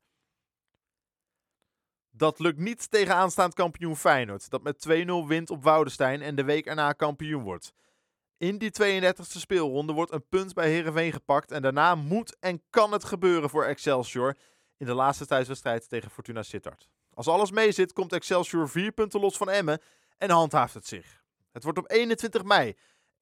Dat 2.12 2.40
lukt 2.40 2.60
niet 2.60 2.92
tegen 2.92 3.16
aanstaand 3.16 3.54
kampioen 3.54 3.98
Feyenoord, 3.98 4.50
dat 4.50 4.64
met 4.64 4.88
2-0 4.88 5.28
wint 5.28 5.50
op 5.50 5.64
Woudenstein 5.64 6.22
en 6.22 6.36
de 6.36 6.44
week 6.44 6.66
erna 6.66 6.94
kampioen 6.94 7.44
wordt. 7.44 7.74
In 8.38 8.58
die 8.58 8.72
32e 8.82 9.22
speelronde 9.22 9.94
wordt 9.94 10.12
een 10.12 10.28
punt 10.30 10.54
bij 10.54 10.70
Herenveen 10.70 11.12
gepakt 11.12 11.52
en 11.52 11.62
daarna 11.62 11.96
moet 11.96 12.38
en 12.40 12.62
kan 12.70 12.92
het 12.92 13.04
gebeuren 13.04 13.50
voor 13.50 13.64
Excelsior 13.64 14.38
in 14.78 14.86
de 14.86 14.94
laatste 14.94 15.26
thuiswedstrijd 15.26 15.90
tegen 15.90 16.12
Fortuna 16.12 16.44
Sittard. 16.44 16.90
Als 17.14 17.28
alles 17.28 17.52
meezit, 17.52 17.94
komt 17.94 18.14
Excelsior 18.14 18.70
vier 18.70 18.92
punten 18.92 19.20
los 19.20 19.38
van 19.38 19.50
Emmen 19.50 19.82
en 20.18 20.30
handhaaft 20.30 20.74
het 20.74 20.88
zich. 20.88 21.24
Het 21.52 21.64
wordt 21.64 21.80
op 21.80 21.92
21 21.92 22.44
mei 22.44 22.76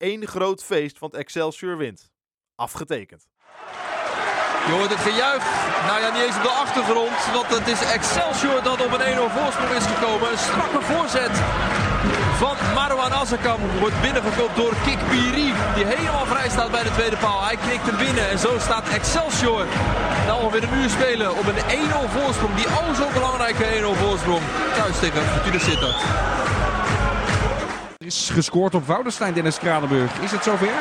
één 0.04 0.28
groot 0.28 0.64
feest, 0.64 1.00
want 1.00 1.14
Excelsior 1.14 1.78
wint. 1.78 2.12
Afgetekend. 2.56 3.28
Je 4.68 4.72
hoort 4.78 4.90
het 4.90 5.06
gejuich. 5.10 5.46
Nou 5.88 6.00
ja, 6.02 6.10
niet 6.14 6.24
eens 6.26 6.36
op 6.36 6.48
de 6.50 6.56
achtergrond. 6.66 7.18
Want 7.34 7.50
het 7.58 7.68
is 7.68 7.82
Excelsior 7.98 8.64
dat 8.64 8.86
op 8.86 8.92
een 8.98 9.06
1-0 9.16 9.34
voorsprong 9.38 9.72
is 9.80 9.86
gekomen. 9.94 10.32
Een 10.32 10.46
strakke 10.50 10.82
voorzet 10.82 11.36
van 12.44 12.56
Marwan 12.74 13.14
Azarkan 13.14 13.60
wordt 13.80 14.02
binnengekopt 14.02 14.56
door 14.56 14.74
Kik 14.86 15.02
Piri. 15.10 15.54
Die 15.76 15.86
helemaal 15.86 16.26
vrij 16.26 16.50
staat 16.50 16.72
bij 16.72 16.84
de 16.84 16.92
tweede 16.92 17.18
paal. 17.18 17.44
Hij 17.44 17.58
knikt 17.66 17.86
hem 17.90 17.98
binnen 18.06 18.30
en 18.30 18.40
zo 18.40 18.52
staat 18.60 18.90
Excelsior. 18.90 19.66
Nou 20.28 20.38
alweer 20.44 20.64
een 20.64 20.78
uur 20.82 20.90
spelen 20.90 21.30
op 21.40 21.46
een 21.52 21.62
1-0 21.80 22.10
voorsprong. 22.18 22.56
Die 22.56 22.70
o 22.80 22.94
zo 22.94 23.06
belangrijke 23.14 23.66
1-0 23.82 24.00
voorsprong. 24.04 24.44
Thuis 24.78 25.00
tegen 25.00 25.22
Fortuna 25.32 25.60
Sittard. 25.60 26.02
Is 28.06 28.30
gescoord 28.34 28.76
op 28.76 28.88
Woudenstein, 28.88 29.34
Dennis 29.34 29.58
Kranenburg. 29.58 30.12
Is 30.20 30.32
het 30.32 30.44
zover? 30.44 30.78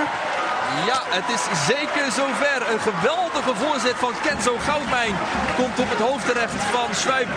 Ja, 0.91 1.01
het 1.19 1.29
is 1.37 1.43
zeker 1.73 2.07
zover. 2.21 2.59
Een 2.73 2.83
geweldige 2.91 3.55
voorzet 3.63 3.97
van 4.05 4.13
Kenzo 4.25 4.55
Goudmijn. 4.67 5.15
Komt 5.57 5.79
op 5.85 5.91
het 5.95 6.03
hoofd 6.09 6.27
terecht 6.27 6.53
van 6.77 6.89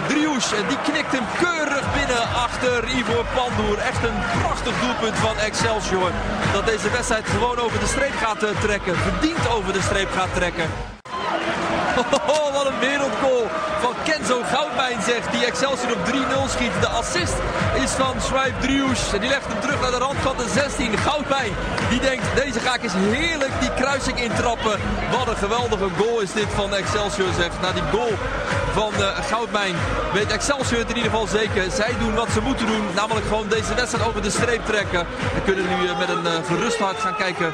Driehoes. 0.07 0.53
En 0.53 0.67
die 0.67 0.81
knikt 0.87 1.11
hem 1.17 1.27
keurig 1.45 1.85
binnen 1.99 2.23
achter 2.45 2.89
Ivor 2.97 3.25
Pandoer. 3.35 3.77
Echt 3.77 4.03
een 4.03 4.19
prachtig 4.41 4.75
doelpunt 4.83 5.17
van 5.27 5.37
Excelsior. 5.37 6.11
Dat 6.53 6.65
deze 6.65 6.89
wedstrijd 6.89 7.25
gewoon 7.27 7.57
over 7.57 7.79
de 7.79 7.91
streep 7.93 8.15
gaat 8.23 8.43
eh, 8.43 8.49
trekken. 8.61 8.95
Verdiend 8.95 9.49
over 9.49 9.73
de 9.73 9.81
streep 9.81 10.11
gaat 10.17 10.33
trekken. 10.33 10.67
Oh, 12.35 12.53
wat 12.53 12.65
een 12.65 12.79
wereldgoal 12.79 13.47
van 13.81 13.93
Kenzo 14.03 14.41
Goudmijn 14.43 15.01
zeg. 15.01 15.13
zegt. 15.13 15.31
Die 15.31 15.44
Excelsior 15.55 15.91
op 15.91 16.05
3-0 16.05 16.49
schiet. 16.49 16.71
De 16.81 16.87
assist 16.87 17.37
is 17.83 17.91
van 17.91 18.21
Schweib 18.21 18.61
Drius. 18.61 19.13
En 19.13 19.19
die 19.19 19.29
legt 19.29 19.47
hem 19.47 19.59
terug 19.59 19.81
naar 19.81 19.91
de 19.91 19.97
rand 19.97 20.17
van 20.19 20.37
de 20.37 20.47
16. 20.53 20.97
Goudpijn. 20.97 21.51
Die 21.89 21.99
denkt, 21.99 22.25
deze 22.35 22.59
ga 22.59 22.73
ik 22.75 22.83
eens 22.83 22.93
heerlijk 22.95 23.51
die 23.59 23.73
kruising 23.73 24.19
intrappen. 24.21 24.79
Wat 25.11 25.27
een 25.27 25.35
geweldige 25.35 25.89
goal 25.97 26.19
is 26.21 26.33
dit 26.33 26.47
van 26.55 26.75
Excelsior, 26.75 27.33
zegt. 27.33 27.61
Na 27.61 27.71
die 27.71 27.87
goal 27.91 28.11
van 28.73 28.93
uh, 28.99 29.17
Goudmijn 29.31 29.75
weet 30.13 30.31
Excelsior 30.31 30.79
het 30.79 30.89
in 30.89 30.95
ieder 30.95 31.11
geval 31.11 31.27
zeker. 31.27 31.71
Zij 31.71 31.93
doen 31.99 32.15
wat 32.15 32.29
ze 32.31 32.41
moeten 32.41 32.67
doen. 32.67 32.85
Namelijk 32.95 33.25
gewoon 33.25 33.47
deze 33.47 33.73
wedstrijd 33.73 34.07
over 34.07 34.21
de 34.21 34.29
streep 34.29 34.65
trekken. 34.65 35.05
We 35.33 35.41
kunnen 35.45 35.65
nu 35.67 35.85
uh, 35.85 35.97
met 35.97 36.09
een 36.09 36.25
uh, 36.25 36.31
gerust 36.45 36.77
hart 36.77 36.99
gaan 36.99 37.15
kijken 37.15 37.53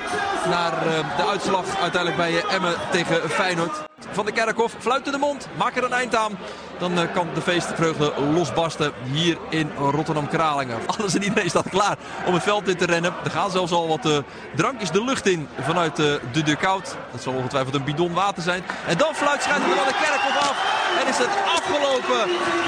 naar 0.49 0.73
de 1.17 1.25
uitslag 1.25 1.65
uiteindelijk 1.81 2.17
bij 2.17 2.43
Emmen 2.49 2.75
tegen 2.91 3.29
Feyenoord. 3.29 3.90
Van 4.11 4.25
de 4.25 4.31
Kerkhof 4.31 4.75
fluit 4.79 5.05
in 5.05 5.11
de 5.11 5.17
mond, 5.17 5.47
maak 5.57 5.75
er 5.75 5.83
een 5.83 5.93
eind 5.93 6.15
aan. 6.15 6.37
Dan 6.79 6.99
uh, 6.99 7.13
kan 7.13 7.27
de 7.33 7.41
feestvreugde 7.41 8.13
losbarsten 8.33 8.93
hier 9.11 9.37
in 9.49 9.71
Rotterdam-Kralingen. 9.77 10.77
Alles 10.97 11.15
en 11.15 11.23
iedereen 11.23 11.49
staat 11.49 11.69
klaar 11.69 11.97
om 12.25 12.33
het 12.33 12.43
veld 12.43 12.67
in 12.67 12.77
te 12.77 12.85
rennen. 12.85 13.13
Er 13.23 13.31
gaan 13.31 13.51
zelfs 13.51 13.71
al 13.71 13.87
wat 13.87 14.05
uh, 14.05 14.17
drankjes 14.55 14.91
de 14.91 15.03
lucht 15.03 15.27
in 15.27 15.47
vanuit 15.59 15.99
uh, 15.99 16.05
de 16.31 16.43
Dukout. 16.43 16.95
Dat 17.11 17.21
zal 17.21 17.33
ongetwijfeld 17.33 17.75
een 17.75 17.83
bidon 17.83 18.13
water 18.13 18.43
zijn. 18.43 18.63
En 18.87 18.97
dan 18.97 19.15
fluit 19.15 19.41
schijnt 19.43 19.63
er 19.63 19.69
van 19.69 19.87
de 19.87 19.93
Kerkhof 20.03 20.37
af. 20.49 20.79
En 21.01 21.07
is 21.07 21.17
het 21.17 21.33
afgelopen. 21.57 22.21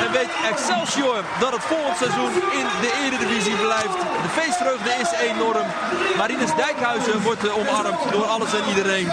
En 0.04 0.12
weet 0.12 0.30
Excelsior 0.52 1.24
dat 1.40 1.52
het 1.52 1.64
volgend 1.64 1.98
seizoen 1.98 2.34
in 2.60 2.68
de 2.82 2.92
Eredivisie 3.06 3.56
blijft. 3.56 3.98
De 4.26 4.32
feestvreugde 4.40 4.92
is 5.02 5.12
enorm. 5.30 5.68
Marinus 6.18 6.56
Dijkhuizen 6.56 7.22
wordt 7.22 7.52
omarmd 7.52 8.12
door 8.12 8.26
alles 8.26 8.54
en 8.54 8.68
iedereen. 8.68 9.12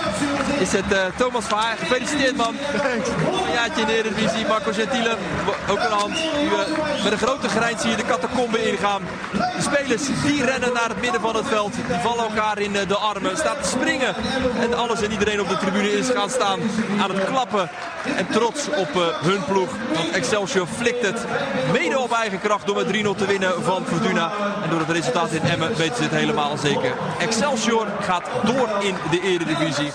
Is 0.58 0.72
het 0.72 1.16
Thomas 1.16 1.44
Verhaar. 1.44 1.76
Gefeliciteerd 2.20 2.36
man. 2.36 2.54
Een 3.46 3.52
jaartje 3.52 3.80
in 3.80 3.86
de 3.86 3.96
Eredivisie. 3.96 4.46
Marco 4.46 4.72
Gentile, 4.72 5.16
ook 5.70 5.78
een 5.78 5.98
hand. 5.98 6.12
Nu, 6.12 6.44
uh, 6.44 7.02
met 7.04 7.12
een 7.12 7.18
grote 7.18 7.48
grijns 7.48 7.80
zie 7.80 7.90
je 7.90 7.96
de 7.96 8.06
catacombe 8.06 8.70
ingaan. 8.70 9.02
De 9.32 9.62
spelers 9.62 10.02
die 10.24 10.44
rennen 10.44 10.72
naar 10.72 10.88
het 10.88 11.00
midden 11.00 11.20
van 11.20 11.36
het 11.36 11.46
veld. 11.46 11.74
Die 11.74 11.98
vallen 12.02 12.24
elkaar 12.24 12.58
in 12.58 12.72
de 12.72 12.96
armen. 12.96 13.36
Staan 13.36 13.56
te 13.60 13.68
springen. 13.68 14.14
En 14.60 14.74
alles 14.74 15.02
en 15.02 15.10
iedereen 15.10 15.40
op 15.40 15.48
de 15.48 15.56
tribune 15.56 15.92
is 15.92 16.08
gaan 16.08 16.30
staan 16.30 16.60
aan 17.00 17.10
het 17.10 17.24
klappen. 17.24 17.70
En 18.16 18.26
trots 18.30 18.68
op 18.68 18.90
uh, 18.96 19.02
hun 19.20 19.44
ploeg. 19.44 19.70
Want 19.94 20.10
Excelsior 20.10 20.66
flikt 20.66 21.06
het 21.06 21.24
mede 21.72 21.98
op 21.98 22.12
eigen 22.12 22.40
kracht 22.40 22.66
door 22.66 22.76
met 22.76 22.86
3-0 22.86 22.90
te 23.16 23.26
winnen 23.26 23.62
van 23.62 23.84
Fortuna. 23.86 24.32
En 24.62 24.70
door 24.70 24.78
het 24.78 24.90
resultaat 24.90 25.32
in 25.32 25.42
Emmen 25.42 25.76
weten 25.76 25.96
ze 25.96 26.02
het 26.02 26.12
helemaal 26.12 26.56
zeker. 26.56 26.92
Excelsior 27.18 27.86
gaat 28.00 28.28
door 28.44 28.68
in 28.80 28.94
de 29.10 29.20
eredivisie. 29.20 29.90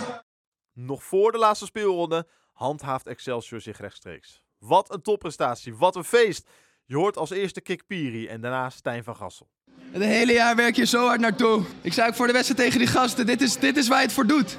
Nog 0.75 1.03
voor 1.03 1.31
de 1.31 1.37
laatste 1.37 1.65
speelronde 1.65 2.27
handhaaft 2.53 3.07
Excelsior 3.07 3.61
zich 3.61 3.77
rechtstreeks. 3.77 4.41
Wat 4.59 4.93
een 4.93 5.01
topprestatie, 5.01 5.75
wat 5.75 5.95
een 5.95 6.03
feest. 6.03 6.47
Je 6.85 6.95
hoort 6.95 7.17
als 7.17 7.29
eerste 7.29 7.61
Kik 7.61 7.87
Piri 7.87 8.27
en 8.27 8.41
daarna 8.41 8.69
Stijn 8.69 9.03
van 9.03 9.15
Gassel. 9.15 9.49
Het 9.91 10.03
hele 10.03 10.33
jaar 10.33 10.55
werk 10.55 10.75
je 10.75 10.85
zo 10.85 11.05
hard 11.05 11.19
naartoe. 11.19 11.63
Ik 11.81 11.93
zei 11.93 12.07
ook 12.07 12.15
voor 12.15 12.27
de 12.27 12.33
wedstrijd 12.33 12.61
tegen 12.61 12.79
die 12.79 12.87
gasten, 12.87 13.25
dit 13.25 13.41
is, 13.41 13.57
dit 13.57 13.77
is 13.77 13.87
waar 13.87 13.99
je 13.99 14.05
het 14.05 14.13
voor 14.13 14.27
doet. 14.27 14.57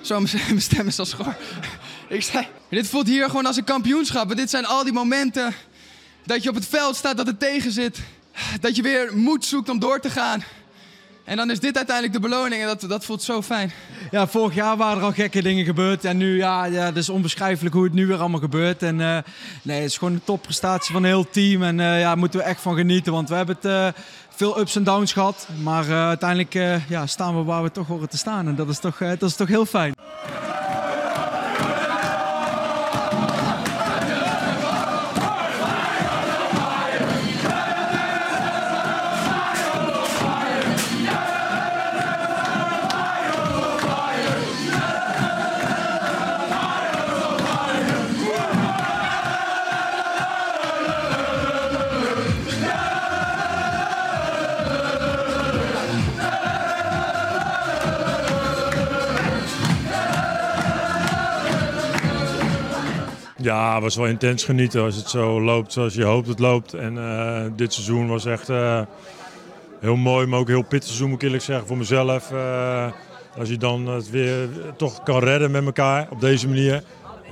Zo, 0.00 0.20
mijn 0.20 0.60
stem 0.60 0.86
is 0.92 0.98
al 0.98 1.04
schor. 1.04 1.36
Ik 2.08 2.22
zei, 2.22 2.46
dit 2.70 2.88
voelt 2.88 3.06
hier 3.06 3.26
gewoon 3.26 3.46
als 3.46 3.56
een 3.56 3.64
kampioenschap. 3.64 4.36
Dit 4.36 4.50
zijn 4.50 4.66
al 4.66 4.84
die 4.84 4.92
momenten 4.92 5.54
dat 6.24 6.42
je 6.42 6.48
op 6.48 6.54
het 6.54 6.66
veld 6.66 6.96
staat, 6.96 7.16
dat 7.16 7.26
het 7.26 7.40
tegen 7.40 7.72
zit. 7.72 7.98
Dat 8.60 8.76
je 8.76 8.82
weer 8.82 9.16
moed 9.16 9.44
zoekt 9.44 9.68
om 9.68 9.78
door 9.78 10.00
te 10.00 10.10
gaan. 10.10 10.44
En 11.30 11.36
dan 11.36 11.50
is 11.50 11.60
dit 11.60 11.76
uiteindelijk 11.76 12.16
de 12.16 12.28
beloning 12.28 12.62
en 12.62 12.66
dat, 12.66 12.84
dat 12.88 13.04
voelt 13.04 13.22
zo 13.22 13.42
fijn. 13.42 13.72
Ja, 14.10 14.26
vorig 14.26 14.54
jaar 14.54 14.76
waren 14.76 14.98
er 14.98 15.04
al 15.04 15.12
gekke 15.12 15.42
dingen 15.42 15.64
gebeurd. 15.64 16.04
En 16.04 16.16
nu, 16.16 16.36
ja, 16.36 16.64
ja 16.64 16.84
het 16.84 16.96
is 16.96 17.08
onbeschrijfelijk 17.08 17.74
hoe 17.74 17.84
het 17.84 17.92
nu 17.92 18.06
weer 18.06 18.18
allemaal 18.18 18.40
gebeurt. 18.40 18.82
En 18.82 18.98
uh, 18.98 19.18
nee, 19.62 19.80
het 19.80 19.90
is 19.90 19.98
gewoon 19.98 20.14
een 20.14 20.24
topprestatie 20.24 20.92
van 20.92 21.02
een 21.02 21.08
heel 21.08 21.30
team. 21.30 21.62
En 21.62 21.78
uh, 21.78 22.00
ja, 22.00 22.14
moeten 22.14 22.40
we 22.40 22.44
echt 22.46 22.60
van 22.60 22.76
genieten. 22.76 23.12
Want 23.12 23.28
we 23.28 23.34
hebben 23.34 23.56
het 23.60 23.64
uh, 23.64 24.02
veel 24.28 24.60
ups 24.60 24.76
en 24.76 24.84
downs 24.84 25.12
gehad. 25.12 25.48
Maar 25.62 25.90
uiteindelijk 25.92 26.82
ja, 26.88 27.06
staan 27.06 27.36
we 27.36 27.42
waar 27.42 27.62
we 27.62 27.70
toch 27.70 27.86
horen 27.86 28.08
te 28.08 28.18
staan. 28.18 28.46
En 28.46 28.54
dat 28.54 28.68
is 28.68 28.78
toch, 28.78 28.98
dat 28.98 29.22
is 29.22 29.36
toch 29.36 29.48
heel 29.48 29.66
fijn. 29.66 29.94
Het 63.60 63.82
was 63.82 63.96
wel 63.96 64.06
intens 64.06 64.44
genieten 64.44 64.82
als 64.82 64.96
het 64.96 65.08
zo 65.08 65.40
loopt 65.40 65.72
zoals 65.72 65.94
je 65.94 66.04
hoopt 66.04 66.28
het 66.28 66.38
loopt. 66.38 66.74
En 66.74 66.94
uh, 66.94 67.42
dit 67.56 67.72
seizoen 67.72 68.08
was 68.08 68.24
echt 68.24 68.48
uh, 68.48 68.80
heel 69.80 69.96
mooi, 69.96 70.26
maar 70.26 70.38
ook 70.38 70.48
heel 70.48 70.62
pittig 70.62 70.84
seizoen 70.88 71.08
moet 71.08 71.18
ik 71.18 71.22
eerlijk 71.22 71.42
zeggen 71.42 71.66
voor 71.66 71.76
mezelf. 71.76 72.32
Uh, 72.32 72.86
als 73.38 73.48
je 73.48 73.56
dan 73.56 73.86
het 73.86 74.10
weer 74.10 74.48
toch 74.76 75.02
kan 75.02 75.18
redden 75.18 75.50
met 75.50 75.64
elkaar 75.64 76.06
op 76.10 76.20
deze 76.20 76.48
manier. 76.48 76.82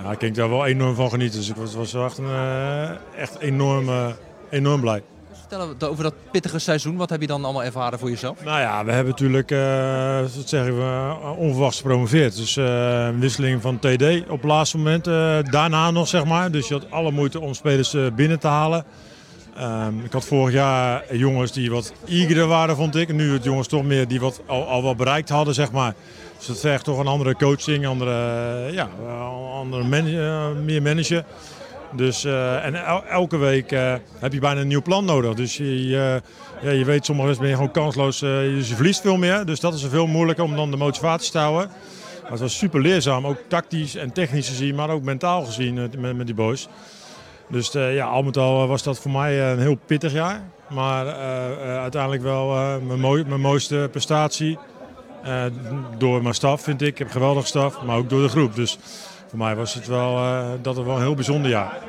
Ja, 0.02 0.10
ik 0.10 0.20
denk 0.20 0.34
daar 0.34 0.48
wel 0.48 0.66
enorm 0.66 0.94
van 0.94 1.10
genieten. 1.10 1.38
Dus 1.38 1.48
ik 1.48 1.56
was, 1.56 1.74
was 1.74 1.94
echt, 1.94 2.18
een, 2.18 2.30
echt 3.16 3.38
enorm, 3.38 3.88
enorm 4.50 4.80
blij. 4.80 5.02
Vertel 5.48 5.88
over 5.88 6.04
dat 6.04 6.14
pittige 6.30 6.58
seizoen. 6.58 6.96
Wat 6.96 7.10
heb 7.10 7.20
je 7.20 7.26
dan 7.26 7.44
allemaal 7.44 7.64
ervaren 7.64 7.98
voor 7.98 8.10
jezelf? 8.10 8.44
Nou 8.44 8.60
ja, 8.60 8.84
we 8.84 8.92
hebben 8.92 9.10
natuurlijk, 9.10 9.50
uh, 9.50 10.20
wat 10.20 10.48
zeggen 10.48 10.76
we, 10.76 11.14
onverwachts 11.36 11.76
gepromoveerd. 11.76 12.36
Dus 12.36 12.56
een 12.56 13.20
wisseling 13.20 13.62
van 13.62 13.78
TD 13.78 14.28
op 14.28 14.40
het 14.40 14.44
laatste 14.44 14.76
moment. 14.76 15.04
Daarna 15.50 15.90
nog, 15.90 16.08
zeg 16.08 16.24
maar. 16.24 16.50
Dus 16.50 16.68
je 16.68 16.74
had 16.74 16.90
alle 16.90 17.10
moeite 17.10 17.40
om 17.40 17.54
spelers 17.54 17.96
binnen 18.14 18.38
te 18.38 18.46
halen. 18.46 18.84
Um, 19.60 20.04
ik 20.04 20.12
had 20.12 20.24
vorig 20.24 20.54
jaar 20.54 21.16
jongens 21.16 21.52
die 21.52 21.70
wat 21.70 21.92
eagerder 22.06 22.46
waren, 22.46 22.76
vond 22.76 22.96
ik. 22.96 23.12
Nu 23.12 23.32
het 23.32 23.44
jongens 23.44 23.68
toch 23.68 23.82
meer 23.84 24.08
die 24.08 24.20
wat, 24.20 24.40
al, 24.46 24.66
al 24.66 24.82
wat 24.82 24.96
bereikt 24.96 25.28
hadden, 25.28 25.54
zeg 25.54 25.72
maar. 25.72 25.94
Dus 26.36 26.46
dat 26.46 26.60
vergt 26.60 26.84
toch 26.84 26.98
een 26.98 27.06
andere 27.06 27.34
coaching, 27.34 27.86
andere, 27.86 28.12
ja, 28.72 28.88
andere 29.52 29.84
meer 30.62 30.82
manager. 30.82 31.24
Dus, 31.92 32.24
uh, 32.24 32.64
en 32.64 32.74
el 32.74 33.04
elke 33.04 33.36
week 33.36 33.72
uh, 33.72 33.94
heb 34.18 34.32
je 34.32 34.40
bijna 34.40 34.60
een 34.60 34.66
nieuw 34.66 34.82
plan 34.82 35.04
nodig. 35.04 35.34
Dus 35.34 35.56
je, 35.56 35.64
uh, 35.64 35.90
ja, 36.62 36.78
je 36.78 36.84
weet, 36.84 37.04
sommige 37.04 37.26
mensen 37.26 37.42
ben 37.42 37.50
je 37.50 37.58
gewoon 37.58 37.82
kansloos. 37.82 38.18
je 38.18 38.72
verliest 38.74 39.00
veel 39.00 39.16
meer. 39.16 39.44
Dus 39.44 39.60
dat 39.60 39.74
is 39.74 39.84
veel 39.84 40.06
moeilijker 40.06 40.44
om 40.44 40.56
dan 40.56 40.70
de 40.70 40.76
motivatie 40.76 41.32
te 41.32 41.38
houden. 41.38 41.68
Maar 42.22 42.30
het 42.30 42.40
was 42.40 42.58
super 42.58 42.80
leerzaam, 42.80 43.26
ook 43.26 43.38
tactisch 43.48 43.94
en 43.94 44.12
technisch 44.12 44.48
gezien, 44.48 44.74
maar 44.74 44.90
ook 44.90 45.02
mentaal 45.02 45.44
gezien 45.44 45.74
met, 45.74 46.16
met 46.16 46.26
die 46.26 46.34
boys. 46.34 46.68
Dus 47.48 47.72
ja, 47.72 48.06
al 48.06 48.22
met 48.22 48.36
al 48.36 48.66
was 48.66 48.82
dat 48.82 48.98
voor 48.98 49.10
mij 49.10 49.52
een 49.52 49.58
heel 49.58 49.78
pittig 49.86 50.12
jaar. 50.12 50.42
Maar 50.68 51.06
uiteindelijk 51.78 52.22
wel 52.22 52.46
mijn, 52.80 53.28
mijn 53.28 53.40
mooiste 53.40 53.88
prestatie. 53.90 54.58
door 55.98 56.22
mijn 56.22 56.34
staf 56.34 56.62
vind 56.62 56.82
ik. 56.82 56.88
Ik 56.88 56.98
heb 56.98 57.06
een 57.06 57.12
geweldige 57.12 57.46
staf, 57.46 57.82
maar 57.82 57.96
ook 57.96 58.08
door 58.08 58.22
de 58.22 58.28
groep. 58.28 58.54
Dus 58.54 58.78
voor 59.28 59.38
mij 59.38 59.56
was 59.56 59.74
het 59.74 59.86
wel, 59.86 60.16
uh, 60.16 60.52
dat 60.62 60.76
het 60.76 60.86
wel 60.86 60.94
een 60.94 61.02
heel 61.02 61.14
bijzonder 61.14 61.50
jaar. 61.50 61.82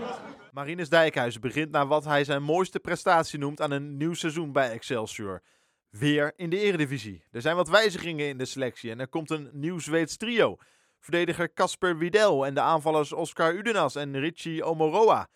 Marinus 0.51 0.89
Dijkhuizen 0.89 1.41
begint 1.41 1.71
naar 1.71 1.87
wat 1.87 2.05
hij 2.05 2.23
zijn 2.23 2.43
mooiste 2.43 2.79
prestatie 2.79 3.39
noemt 3.39 3.61
aan 3.61 3.71
een 3.71 3.97
nieuw 3.97 4.13
seizoen 4.13 4.51
bij 4.51 4.71
Excelsior. 4.71 5.41
Weer 5.89 6.33
in 6.35 6.49
de 6.49 6.59
eredivisie. 6.59 7.23
Er 7.31 7.41
zijn 7.41 7.55
wat 7.55 7.69
wijzigingen 7.69 8.27
in 8.27 8.37
de 8.37 8.45
selectie 8.45 8.91
en 8.91 8.99
er 8.99 9.07
komt 9.07 9.29
een 9.29 9.49
nieuw 9.53 9.79
Zweeds 9.79 10.17
trio. 10.17 10.57
Verdediger 10.99 11.53
Casper 11.53 11.97
Widel 11.97 12.45
en 12.45 12.53
de 12.53 12.61
aanvallers 12.61 13.13
Oscar 13.13 13.53
Udenas 13.53 13.95
en 13.95 14.19
Richie 14.19 14.65
Omoroa. 14.65 15.27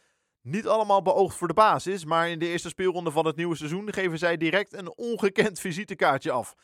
Niet 0.41 0.67
allemaal 0.67 1.01
beoogd 1.01 1.35
voor 1.35 1.47
de 1.47 1.53
basis, 1.53 2.05
maar 2.05 2.29
in 2.29 2.39
de 2.39 2.47
eerste 2.47 2.69
speelronde 2.69 3.11
van 3.11 3.25
het 3.25 3.35
nieuwe 3.35 3.55
seizoen 3.55 3.93
geven 3.93 4.17
zij 4.17 4.37
direct 4.37 4.73
een 4.73 4.97
ongekend 4.97 5.59
visitekaartje 5.59 6.31
af. 6.31 6.55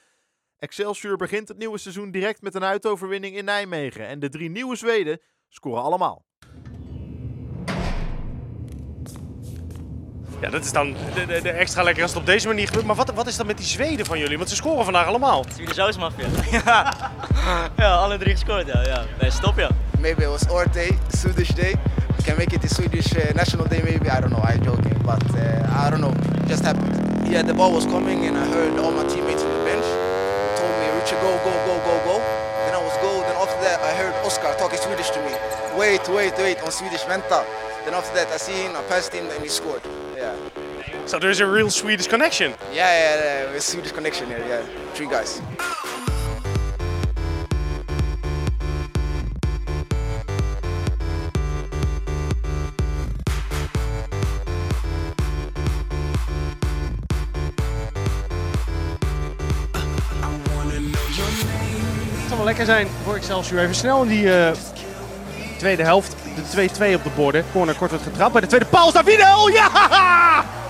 Excelsior 0.59 1.17
begint 1.17 1.47
het 1.47 1.57
nieuwe 1.57 1.77
seizoen 1.77 2.11
direct 2.11 2.41
met 2.41 2.55
een 2.55 2.63
uitoverwinning 2.63 3.35
in 3.35 3.45
Nijmegen. 3.45 4.07
En 4.07 4.19
de 4.19 4.29
drie 4.29 4.49
nieuwe 4.49 4.75
Zweden 4.75 5.21
scoren 5.49 5.83
allemaal. 5.83 6.25
Ja, 10.41 10.49
dat 10.49 10.63
is 10.63 10.71
dan 10.71 10.95
de, 11.13 11.25
de, 11.25 11.41
de, 11.41 11.49
extra 11.49 11.83
lekker 11.83 12.03
als 12.03 12.11
het 12.11 12.19
op 12.19 12.25
deze 12.25 12.47
manier 12.47 12.65
gebeurt. 12.65 12.85
Maar 12.85 12.95
wat, 12.95 13.13
wat 13.13 13.27
is 13.27 13.37
dan 13.37 13.45
met 13.45 13.57
die 13.57 13.65
Zweden 13.65 14.05
van 14.05 14.19
jullie? 14.19 14.37
Want 14.37 14.49
ze 14.49 14.55
scoren 14.55 14.83
vandaag 14.83 15.05
allemaal. 15.05 15.45
Swedish 15.53 15.77
House 15.77 15.99
Mafia. 15.99 16.27
ja. 16.51 16.93
ja, 17.77 17.95
alle 17.95 18.17
drie 18.17 18.33
gescoord. 18.33 18.67
Ja, 18.67 18.81
ja. 18.81 19.05
Nee, 19.21 19.31
stop 19.31 19.57
ja. 19.57 19.69
Maybe 19.99 20.21
it 20.21 20.27
was 20.27 20.47
Orte, 20.47 20.91
Swedish 21.07 21.49
Day. 21.49 21.75
Can 22.23 22.37
make 22.37 22.55
it 22.55 22.61
the 22.61 22.67
Swedish 22.67 23.15
uh, 23.15 23.33
National 23.33 23.67
Day 23.67 23.81
maybe. 23.83 24.05
I 24.05 24.19
don't 24.19 24.31
know. 24.31 24.43
I'm 24.43 24.63
joking. 24.63 25.01
But 25.03 25.23
uh, 25.35 25.87
I 25.87 25.89
don't 25.89 26.01
know. 26.01 26.13
Just 26.47 26.63
happened. 26.63 27.27
Yeah, 27.27 27.45
the 27.45 27.53
ball 27.53 27.73
was 27.73 27.85
coming 27.85 28.25
and 28.25 28.37
I 28.37 28.45
heard 28.45 28.79
all 28.79 28.91
my 28.91 29.03
teammates 29.07 29.43
from 29.43 29.53
the 29.53 29.63
bench 29.63 30.08
go, 31.21 31.37
go, 31.43 31.53
go, 31.65 31.75
go, 31.85 31.95
go. 32.05 32.17
Then 32.65 32.73
I 32.73 32.81
was 32.81 32.95
go. 32.97 33.21
Then 33.21 33.35
after 33.35 33.59
that, 33.61 33.79
I 33.81 33.93
heard 33.95 34.13
Oscar 34.25 34.53
talking 34.57 34.79
Swedish 34.79 35.09
to 35.11 35.19
me. 35.23 35.33
Wait, 35.77 36.07
wait, 36.09 36.37
wait. 36.37 36.61
On 36.63 36.71
Swedish, 36.71 37.03
vänta. 37.03 37.45
Then 37.85 37.93
after 37.93 38.13
that, 38.15 38.27
I 38.27 38.37
see 38.37 38.53
him, 38.63 38.75
I 38.75 38.83
passed 38.83 39.13
him, 39.13 39.25
and 39.29 39.41
he 39.41 39.49
scored. 39.49 39.81
Yeah. 40.15 40.35
So 41.05 41.17
there's 41.17 41.39
a 41.39 41.47
real 41.47 41.69
Swedish 41.69 42.07
connection. 42.07 42.53
Yeah, 42.71 42.91
yeah, 42.91 43.53
yeah. 43.53 43.59
Swedish 43.59 43.91
connection 43.91 44.27
here. 44.27 44.43
Yeah, 44.47 44.61
three 44.93 45.07
guys. 45.07 45.41
Wel 62.39 62.47
lekker 62.47 62.65
zijn 62.65 62.87
voor 63.03 63.15
Excelsior. 63.15 63.59
Even 63.59 63.75
snel 63.75 64.01
in 64.01 64.07
die 64.07 64.33
eh, 64.33 64.51
tweede 65.57 65.83
helft. 65.83 66.15
De 66.51 66.69
2-2 66.69 66.95
op 66.95 67.03
de 67.03 67.09
borden. 67.15 67.45
Corner 67.51 67.75
kort 67.75 67.89
wordt 67.89 68.05
getrapt. 68.05 68.31
Bij 68.31 68.41
de 68.41 68.47
tweede 68.47 68.65
paal 68.65 68.89
staat 68.89 69.05
Wiedel. 69.05 69.49
Ja! 69.49 69.69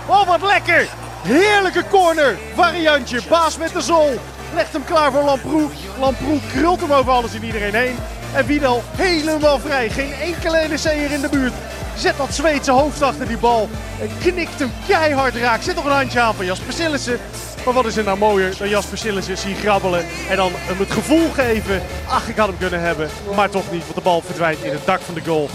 Oh, 0.07 0.27
wat 0.27 0.41
lekker! 0.41 0.88
Heerlijke 1.21 1.83
corner. 1.89 2.38
Variantje. 2.55 3.21
Baas 3.29 3.57
met 3.57 3.73
de 3.73 3.81
zol. 3.81 4.19
Legt 4.55 4.73
hem 4.73 4.83
klaar 4.83 5.11
voor 5.11 5.23
Lamproe. 5.23 5.69
Lamproe 5.99 6.39
krult 6.53 6.81
hem 6.81 6.91
over 6.91 7.11
alles 7.11 7.33
en 7.33 7.43
iedereen 7.43 7.73
heen. 7.73 7.95
En 8.33 8.45
Wiedel 8.45 8.83
helemaal 8.95 9.59
vrij. 9.59 9.89
Geen 9.89 10.13
enkele 10.13 10.67
NEC'er 10.67 11.11
in 11.11 11.21
de 11.21 11.29
buurt. 11.29 11.53
Zet 11.95 12.17
dat 12.17 12.33
Zweedse 12.33 12.71
hoofd 12.71 13.01
achter 13.01 13.27
die 13.27 13.38
bal. 13.38 13.69
En 14.01 14.09
knikt 14.19 14.59
hem 14.59 14.71
keihard 14.88 15.35
raak. 15.35 15.61
Zet 15.61 15.75
nog 15.75 15.85
een 15.85 15.91
handje 15.91 16.19
aan 16.19 16.35
van 16.35 16.45
Jasper 16.45 16.73
Sillissen. 16.73 17.19
Maar 17.65 17.73
wat 17.73 17.85
is 17.85 17.97
er 17.97 18.03
nou 18.03 18.17
mooier 18.17 18.57
dan 18.57 18.69
Jasper 18.69 18.97
Sillissen 18.97 19.37
zien 19.37 19.55
grabbelen. 19.55 20.05
En 20.29 20.35
dan 20.35 20.51
hem 20.55 20.79
het 20.79 20.91
gevoel 20.91 21.29
geven. 21.29 21.81
Ach, 22.07 22.27
ik 22.27 22.37
had 22.37 22.47
hem 22.47 22.57
kunnen 22.57 22.81
hebben. 22.81 23.09
Maar 23.35 23.49
toch 23.49 23.71
niet, 23.71 23.81
want 23.81 23.95
de 23.95 24.01
bal 24.01 24.21
verdwijnt 24.21 24.63
in 24.63 24.71
het 24.71 24.85
dak 24.85 25.01
van 25.01 25.13
de 25.13 25.23
goal. 25.25 25.49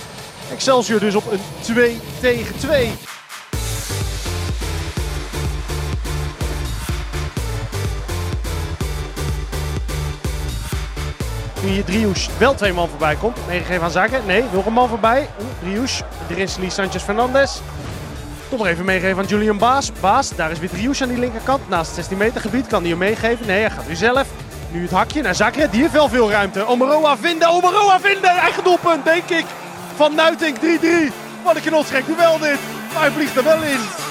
Excelsior 0.53 1.01
dus 1.01 1.15
op 1.15 1.33
een 1.33 1.41
2 1.61 2.01
tegen 2.21 2.59
2. 2.59 2.91
Nu 11.63 11.71
hier 11.71 11.85
Driouche 11.85 12.31
wel 12.39 12.55
twee 12.55 12.73
man 12.73 12.89
voorbij 12.89 13.17
komt. 13.17 13.37
Meegegeven 13.47 13.83
aan 13.83 13.91
Zaken. 13.91 14.27
Nee, 14.27 14.45
nog 14.53 14.67
een 14.67 14.73
man 14.73 14.89
voorbij. 14.89 15.29
Driouche. 15.63 16.05
Drinsli 16.27 16.71
Sanchez 16.71 17.03
Fernandez. 17.03 17.61
Nog 18.59 18.67
even 18.67 18.85
meegeven 18.85 19.19
aan 19.19 19.29
Julian 19.29 19.59
Baas. 19.59 19.93
Baas, 20.01 20.37
daar 20.37 20.51
is 20.51 20.59
weer 20.59 21.03
aan 21.03 21.09
die 21.09 21.19
linkerkant. 21.19 21.69
Naast 21.69 21.87
het 21.87 21.95
16 21.95 22.17
meter 22.17 22.41
gebied 22.41 22.67
kan 22.67 22.81
hij 22.81 22.91
hem 22.91 22.99
meegeven. 22.99 23.47
Nee, 23.47 23.61
hij 23.61 23.71
gaat 23.71 23.89
nu 23.89 23.95
zelf. 23.95 24.27
Nu 24.71 24.83
het 24.83 24.91
hakje 24.91 25.23
naar 25.23 25.35
Zakre. 25.35 25.69
Die 25.71 25.81
heeft 25.81 25.93
wel 25.93 26.09
veel 26.09 26.31
ruimte. 26.31 26.67
Omeroa 26.67 27.17
vinden. 27.17 27.49
Omeroa 27.49 28.01
vinden. 28.01 28.31
Eigen 28.31 28.65
doelpunt, 28.65 29.05
denk 29.05 29.29
ik. 29.29 29.45
Van 29.97 30.15
Nuitink 30.15 30.57
3-3. 30.57 30.61
Wat 31.45 31.57
een 31.57 31.63
knotsgek 31.63 32.07
duel 32.07 32.39
dit. 32.39 32.59
Maar 32.93 33.03
hij 33.03 33.11
vliegt 33.11 33.37
er 33.37 33.45
wel 33.45 33.63
in. 33.63 34.04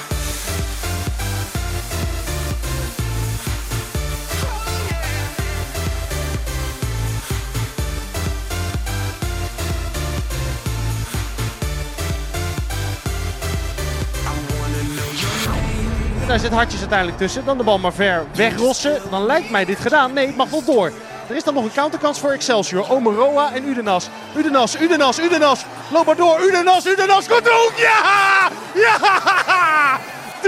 En 16.24 16.30
daar 16.30 16.40
zit 16.40 16.52
Hartjes 16.52 16.80
uiteindelijk 16.80 17.18
tussen. 17.18 17.46
Dan 17.46 17.58
de 17.58 17.64
bal 17.64 17.80
maar 17.80 17.94
ver 17.94 18.26
wegrossen. 18.34 19.02
Dan 19.10 19.26
lijkt 19.26 19.50
mij 19.50 19.66
dit 19.66 19.80
gedaan. 19.80 20.14
Nee, 20.14 20.28
het 20.28 20.36
mag 20.36 20.50
nog 20.50 20.64
door. 20.64 20.92
Er 21.30 21.36
is 21.36 21.44
dan 21.44 21.54
nog 21.54 21.64
een 21.64 21.74
counterkans 21.74 22.20
voor 22.20 22.32
Excelsior. 22.32 22.90
Omeroa 22.90 23.54
en 23.54 23.68
Udenas. 23.68 24.10
Udenas, 24.36 24.82
Udenas, 24.82 25.20
Udenas. 25.20 25.66
Loop 25.92 26.06
maar 26.06 26.16
door. 26.16 26.42
Udenas, 26.42 26.86
Udenas. 26.86 27.28
Hoek. 27.28 27.74
Ja! 27.76 28.50
Ja! 28.74 30.00
3-4 30.42 30.48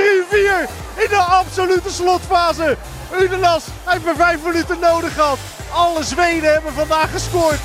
in 0.96 1.10
de 1.10 1.26
absolute 1.30 1.90
slotfase. 1.90 2.78
Udenas 3.20 3.64
heeft 3.84 4.06
maar 4.06 4.16
vijf 4.16 4.44
minuten 4.44 4.80
nodig 4.80 5.14
gehad. 5.14 5.38
Alle 5.74 6.04
Zweden 6.04 6.52
hebben 6.54 6.74
vandaag 6.74 7.12
gescoord. 7.12 7.60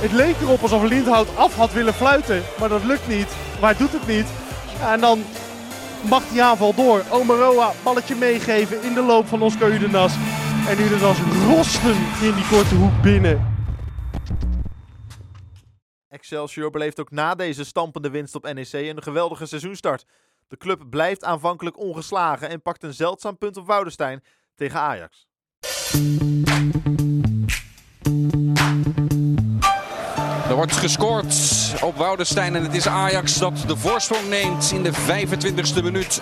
Het 0.00 0.12
leek 0.12 0.40
erop 0.40 0.62
alsof 0.62 0.82
Lindhout 0.82 1.36
af 1.36 1.54
had 1.54 1.72
willen 1.72 1.94
fluiten, 1.94 2.42
maar 2.58 2.68
dat 2.68 2.84
lukt 2.84 3.08
niet. 3.08 3.36
Maar 3.60 3.76
doet 3.76 3.92
het 3.92 4.06
niet. 4.06 4.26
En 4.80 5.00
dan 5.00 5.22
mag 6.08 6.28
die 6.28 6.42
aanval 6.42 6.74
door. 6.74 7.04
Omeroa, 7.10 7.72
balletje 7.82 8.14
meegeven 8.14 8.82
in 8.82 8.94
de 8.94 9.02
loop 9.02 9.26
van 9.26 9.42
Oscar 9.42 9.70
Udenas. 9.70 10.14
En 10.68 10.80
Udenas 10.80 11.18
rosten 11.46 11.96
in 12.22 12.34
die 12.34 12.48
korte 12.50 12.74
hoek 12.74 13.02
binnen. 13.02 13.58
Excelsior 16.08 16.70
beleeft 16.70 17.00
ook 17.00 17.10
na 17.10 17.34
deze 17.34 17.64
stampende 17.64 18.10
winst 18.10 18.34
op 18.34 18.52
NEC 18.52 18.72
een 18.72 19.02
geweldige 19.02 19.46
seizoenstart. 19.46 20.04
De 20.48 20.56
club 20.56 20.82
blijft 20.90 21.24
aanvankelijk 21.24 21.78
ongeslagen 21.78 22.48
en 22.48 22.62
pakt 22.62 22.82
een 22.82 22.94
zeldzaam 22.94 23.38
punt 23.38 23.56
op 23.56 23.66
Woudenstein 23.66 24.22
tegen 24.54 24.80
Ajax. 24.80 25.28
Wordt 30.60 30.76
gescoord 30.76 31.34
op 31.82 31.96
Woudenstein 31.96 32.56
en 32.56 32.62
het 32.62 32.74
is 32.74 32.86
Ajax 32.86 33.38
dat 33.38 33.52
de 33.66 33.76
voorsprong 33.76 34.28
neemt 34.28 34.72
in 34.72 34.82
de 34.82 34.92
25e 34.92 35.82
minuut. 35.82 36.20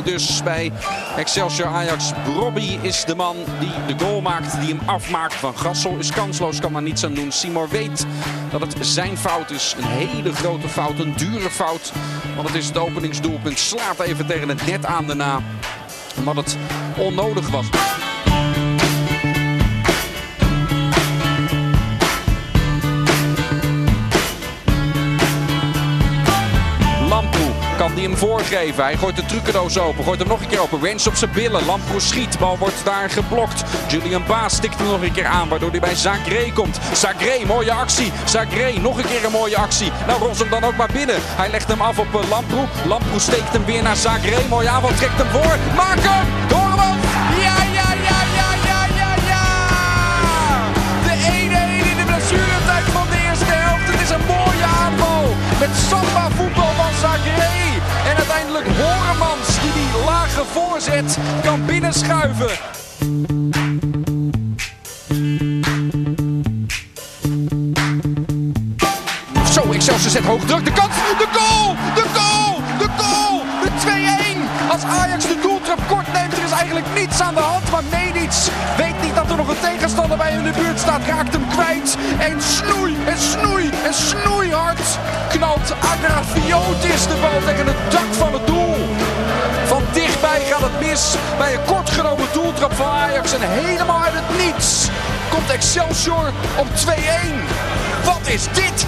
0-1 0.00 0.04
dus 0.04 0.42
bij 0.42 0.72
Excelsior 1.16 1.68
Ajax. 1.68 2.12
Brobby 2.24 2.78
is 2.82 3.04
de 3.04 3.14
man 3.14 3.36
die 3.58 3.96
de 3.96 4.04
goal 4.04 4.20
maakt, 4.20 4.60
die 4.60 4.74
hem 4.74 4.88
afmaakt. 4.88 5.34
Van 5.34 5.58
Gassel 5.58 5.96
is 5.98 6.10
kansloos, 6.10 6.60
kan 6.60 6.72
daar 6.72 6.82
niets 6.82 7.04
aan 7.04 7.14
doen. 7.14 7.32
Simor 7.32 7.68
weet 7.68 8.06
dat 8.50 8.60
het 8.60 8.76
zijn 8.80 9.16
fout 9.16 9.50
is. 9.50 9.74
Een 9.78 9.88
hele 9.88 10.32
grote 10.32 10.68
fout, 10.68 10.98
een 10.98 11.14
dure 11.16 11.50
fout. 11.50 11.92
Want 12.36 12.48
het 12.48 12.56
is 12.56 12.66
het 12.66 12.78
openingsdoelpunt. 12.78 13.58
Slaat 13.58 14.00
even 14.00 14.26
tegen 14.26 14.48
het 14.48 14.66
net 14.66 14.86
aan 14.86 15.06
daarna. 15.06 15.40
Omdat 16.18 16.36
het 16.36 16.56
onnodig 16.96 17.50
was. 17.50 17.66
Kan 27.80 27.94
die 27.94 28.08
hem 28.08 28.16
voorgeven. 28.16 28.84
Hij 28.84 28.96
gooit 28.96 29.16
de 29.16 29.24
trucendoos 29.24 29.78
open. 29.78 30.04
Gooit 30.04 30.18
hem 30.18 30.28
nog 30.28 30.40
een 30.40 30.48
keer 30.48 30.60
open. 30.60 30.80
Rens 30.82 31.06
op 31.06 31.14
zijn 31.14 31.30
billen. 31.30 31.64
Lamproe 31.66 32.00
schiet. 32.00 32.38
Bal 32.38 32.58
wordt 32.58 32.84
daar 32.84 33.10
geblokt. 33.10 33.62
Julian 33.88 34.24
Baas 34.26 34.54
stikt 34.54 34.78
hem 34.78 34.86
nog 34.86 35.02
een 35.02 35.12
keer 35.12 35.26
aan. 35.26 35.48
Waardoor 35.48 35.70
hij 35.70 35.80
bij 35.80 35.94
Zagré 35.94 36.52
komt. 36.54 36.78
Zagré, 36.92 37.46
mooie 37.46 37.72
actie. 37.72 38.12
Zagré, 38.24 38.78
nog 38.80 38.98
een 38.98 39.06
keer 39.06 39.24
een 39.24 39.32
mooie 39.32 39.56
actie. 39.56 39.92
Nou, 40.06 40.18
Ros 40.22 40.38
hem 40.38 40.50
dan 40.50 40.64
ook 40.64 40.76
maar 40.76 40.90
binnen. 40.92 41.16
Hij 41.20 41.50
legt 41.50 41.68
hem 41.68 41.80
af 41.80 41.98
op 41.98 42.14
uh, 42.14 42.28
Lamproe. 42.28 42.66
Lamproe 42.86 43.20
steekt 43.20 43.52
hem 43.52 43.64
weer 43.64 43.82
naar 43.82 43.96
Zagré. 43.96 44.38
Mooie 44.48 44.68
aanval, 44.68 44.94
trekt 44.94 45.18
hem 45.18 45.28
voor. 45.28 45.56
Maak 45.76 45.98
hem! 46.00 46.26
Hem? 46.80 46.98
Ja, 47.46 47.56
ja, 47.78 47.88
ja, 48.08 48.18
ja, 48.38 48.50
ja, 48.68 48.80
ja, 49.00 49.10
ja! 49.30 49.44
De 51.06 51.14
1-1 51.84 51.90
in 51.90 51.96
de 52.00 52.04
blessuretijd 52.06 52.84
van 52.96 53.06
de 53.10 53.18
eerste 53.28 53.52
helft. 53.64 53.86
Het 53.92 54.00
is 54.00 54.10
een 54.10 54.26
mooie 54.26 54.66
aanval. 54.82 55.24
Met 55.58 55.70
samba 55.88 56.30
voetbal 56.36 56.72
van 56.76 56.92
Zagré. 57.00 57.19
Uiteindelijk 58.60 58.92
Horemans 58.92 59.60
die 59.60 59.72
die 59.72 60.04
lage 60.04 60.44
voorzet 60.52 61.18
kan 61.42 61.64
binnenschuiven. 61.64 62.50
Zo, 69.52 69.72
Excelsior 69.72 70.10
zet 70.10 70.24
hoog 70.24 70.44
druk. 70.44 70.64
De 70.64 70.72
kans, 70.72 70.94
de 71.18 71.26
goal, 71.32 71.76
de 71.94 72.04
goal, 72.12 72.60
de 72.78 72.88
goal, 72.96 73.42
de 73.62 73.70
2-1. 74.66 74.70
Als 74.70 74.82
Ajax 74.84 75.26
de 75.26 75.38
doeltrap 75.42 75.78
kort 75.88 76.12
neemt, 76.12 76.32
er 76.32 76.44
is 76.44 76.50
eigenlijk 76.50 76.86
niets 76.94 77.20
aan 77.20 77.34
de 77.34 77.40
hand. 77.40 77.70
Maar 77.70 77.82
Medic 77.90 78.32
tegenstander 79.60 80.16
bij 80.16 80.32
in 80.32 80.42
de 80.42 80.52
buurt 80.60 80.78
staat. 80.78 81.00
Raakt 81.06 81.32
hem 81.32 81.48
kwijt. 81.48 81.96
En 82.18 82.42
snoei, 82.42 82.96
en 83.06 83.18
snoei, 83.18 83.70
en 83.84 83.94
snoeihard 83.94 84.98
knalt 85.28 85.74
Agrafiotis 85.80 87.06
de 87.06 87.16
bal 87.20 87.40
tegen 87.46 87.66
het 87.66 87.90
dak 87.90 88.12
van 88.12 88.32
het 88.32 88.46
doel. 88.46 88.76
Van 89.66 89.82
dichtbij 89.92 90.40
gaat 90.50 90.60
het 90.60 90.80
mis 90.88 91.14
bij 91.38 91.54
een 91.54 91.64
kort 91.64 91.90
genomen 91.90 92.26
doeltrap 92.32 92.74
van 92.74 92.86
Ajax. 92.86 93.32
En 93.32 93.40
helemaal 93.40 94.02
uit 94.02 94.14
het 94.14 94.44
niets 94.44 94.88
komt 95.30 95.50
Excelsior 95.50 96.32
op 96.58 96.66
2-1. 96.66 96.70
Wat 98.04 98.20
is 98.28 98.44
dit? 98.52 98.86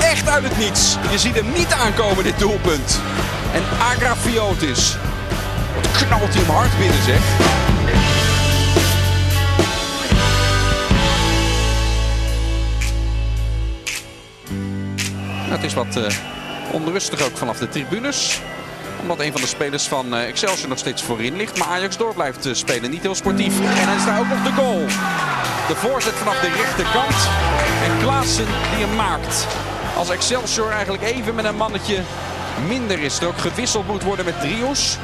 Echt 0.00 0.28
uit 0.28 0.42
het 0.42 0.58
niets. 0.58 0.96
Je 1.10 1.18
ziet 1.18 1.34
hem 1.34 1.52
niet 1.52 1.72
aankomen, 1.72 2.24
dit 2.24 2.38
doelpunt. 2.38 3.00
En 3.52 3.62
Agrafiotis. 3.78 4.96
Knalt 5.92 6.34
hij 6.34 6.42
hem 6.42 6.54
hard 6.54 6.78
binnen, 6.78 7.02
zeg. 7.02 8.15
Het 15.56 15.64
is 15.64 15.74
wat 15.74 15.96
eh, 15.96 16.14
onrustig 16.72 17.22
ook 17.22 17.36
vanaf 17.36 17.58
de 17.58 17.68
tribunes. 17.68 18.40
Omdat 19.00 19.20
een 19.20 19.32
van 19.32 19.40
de 19.40 19.46
spelers 19.46 19.88
van 19.88 20.14
eh, 20.14 20.28
Excelsior 20.28 20.68
nog 20.68 20.78
steeds 20.78 21.02
voorin 21.02 21.36
ligt. 21.36 21.58
Maar 21.58 21.68
Ajax 21.68 21.96
door 21.96 22.14
blijft 22.14 22.46
eh, 22.46 22.54
spelen. 22.54 22.90
Niet 22.90 23.02
heel 23.02 23.14
sportief. 23.14 23.58
En 23.60 23.86
dan 23.86 23.96
is 23.96 24.04
daar 24.04 24.20
ook 24.20 24.28
nog 24.28 24.42
de 24.42 24.52
goal. 24.52 24.86
De 25.68 25.74
voorzet 25.74 26.12
vanaf 26.12 26.40
de 26.40 26.48
rechterkant. 26.48 27.28
En 27.84 27.98
Klaassen 27.98 28.44
die 28.44 28.86
hem 28.86 28.96
maakt. 28.96 29.46
Als 29.96 30.10
Excelsior 30.10 30.70
eigenlijk 30.70 31.02
even 31.02 31.34
met 31.34 31.44
een 31.44 31.56
mannetje 31.56 32.02
minder 32.68 32.98
is. 32.98 33.20
Er 33.20 33.26
ook 33.26 33.38
gewisseld 33.38 33.86
moet 33.86 34.02
worden 34.02 34.24
met 34.24 34.40
Drios. 34.40 34.98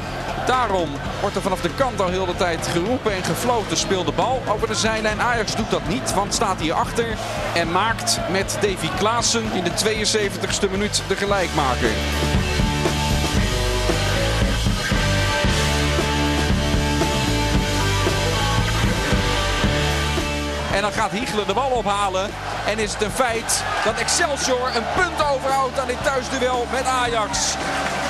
Daarom 0.45 0.89
wordt 1.21 1.35
er 1.35 1.41
vanaf 1.41 1.61
de 1.61 1.75
kant 1.75 2.01
al 2.01 2.07
heel 2.07 2.25
de 2.25 2.35
tijd 2.35 2.67
geroepen 2.67 3.13
en 3.13 3.23
gefloten. 3.23 3.77
Speel 3.77 4.03
de 4.03 4.11
bal 4.11 4.41
over 4.49 4.67
de 4.67 4.75
zijlijn. 4.75 5.21
Ajax 5.21 5.55
doet 5.55 5.71
dat 5.71 5.87
niet, 5.87 6.13
want 6.13 6.33
staat 6.33 6.59
hier 6.59 6.73
achter. 6.73 7.05
En 7.53 7.71
maakt 7.71 8.19
met 8.31 8.57
Davy 8.61 8.89
Klaassen 8.97 9.43
in 9.53 9.63
de 9.63 9.71
72e 9.71 10.71
minuut 10.71 11.03
de 11.07 11.15
gelijkmaker. 11.15 11.91
En 20.73 20.81
dan 20.81 20.91
gaat 20.91 21.11
Hiegelen 21.11 21.47
de 21.47 21.53
bal 21.53 21.69
ophalen. 21.69 22.29
En 22.67 22.79
is 22.79 22.93
het 22.93 23.01
een 23.01 23.11
feit 23.11 23.63
dat 23.85 23.95
Excelsior 23.95 24.67
een 24.75 24.85
punt 24.95 25.23
overhoudt 25.31 25.79
aan 25.79 25.87
dit 25.87 26.03
thuisduel 26.03 26.67
met 26.71 26.85
Ajax. 26.85 27.55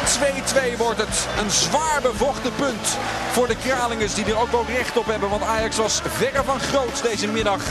2-2 0.04 0.78
wordt 0.78 1.00
het. 1.00 1.28
Een 1.40 1.52
zwaar 1.52 2.02
bevochten 2.02 2.56
punt 2.56 2.98
voor 3.32 3.48
de 3.48 3.56
Kralingers 3.56 4.14
die 4.14 4.26
er 4.26 4.40
ook 4.40 4.52
wel 4.52 4.66
recht 4.68 4.98
op 4.98 5.06
hebben. 5.06 5.30
Want 5.30 5.44
Ajax 5.44 5.78
was 5.78 6.02
verre 6.08 6.44
van 6.44 6.60
groots 6.60 7.02
deze 7.02 7.28
middag. 7.28 7.62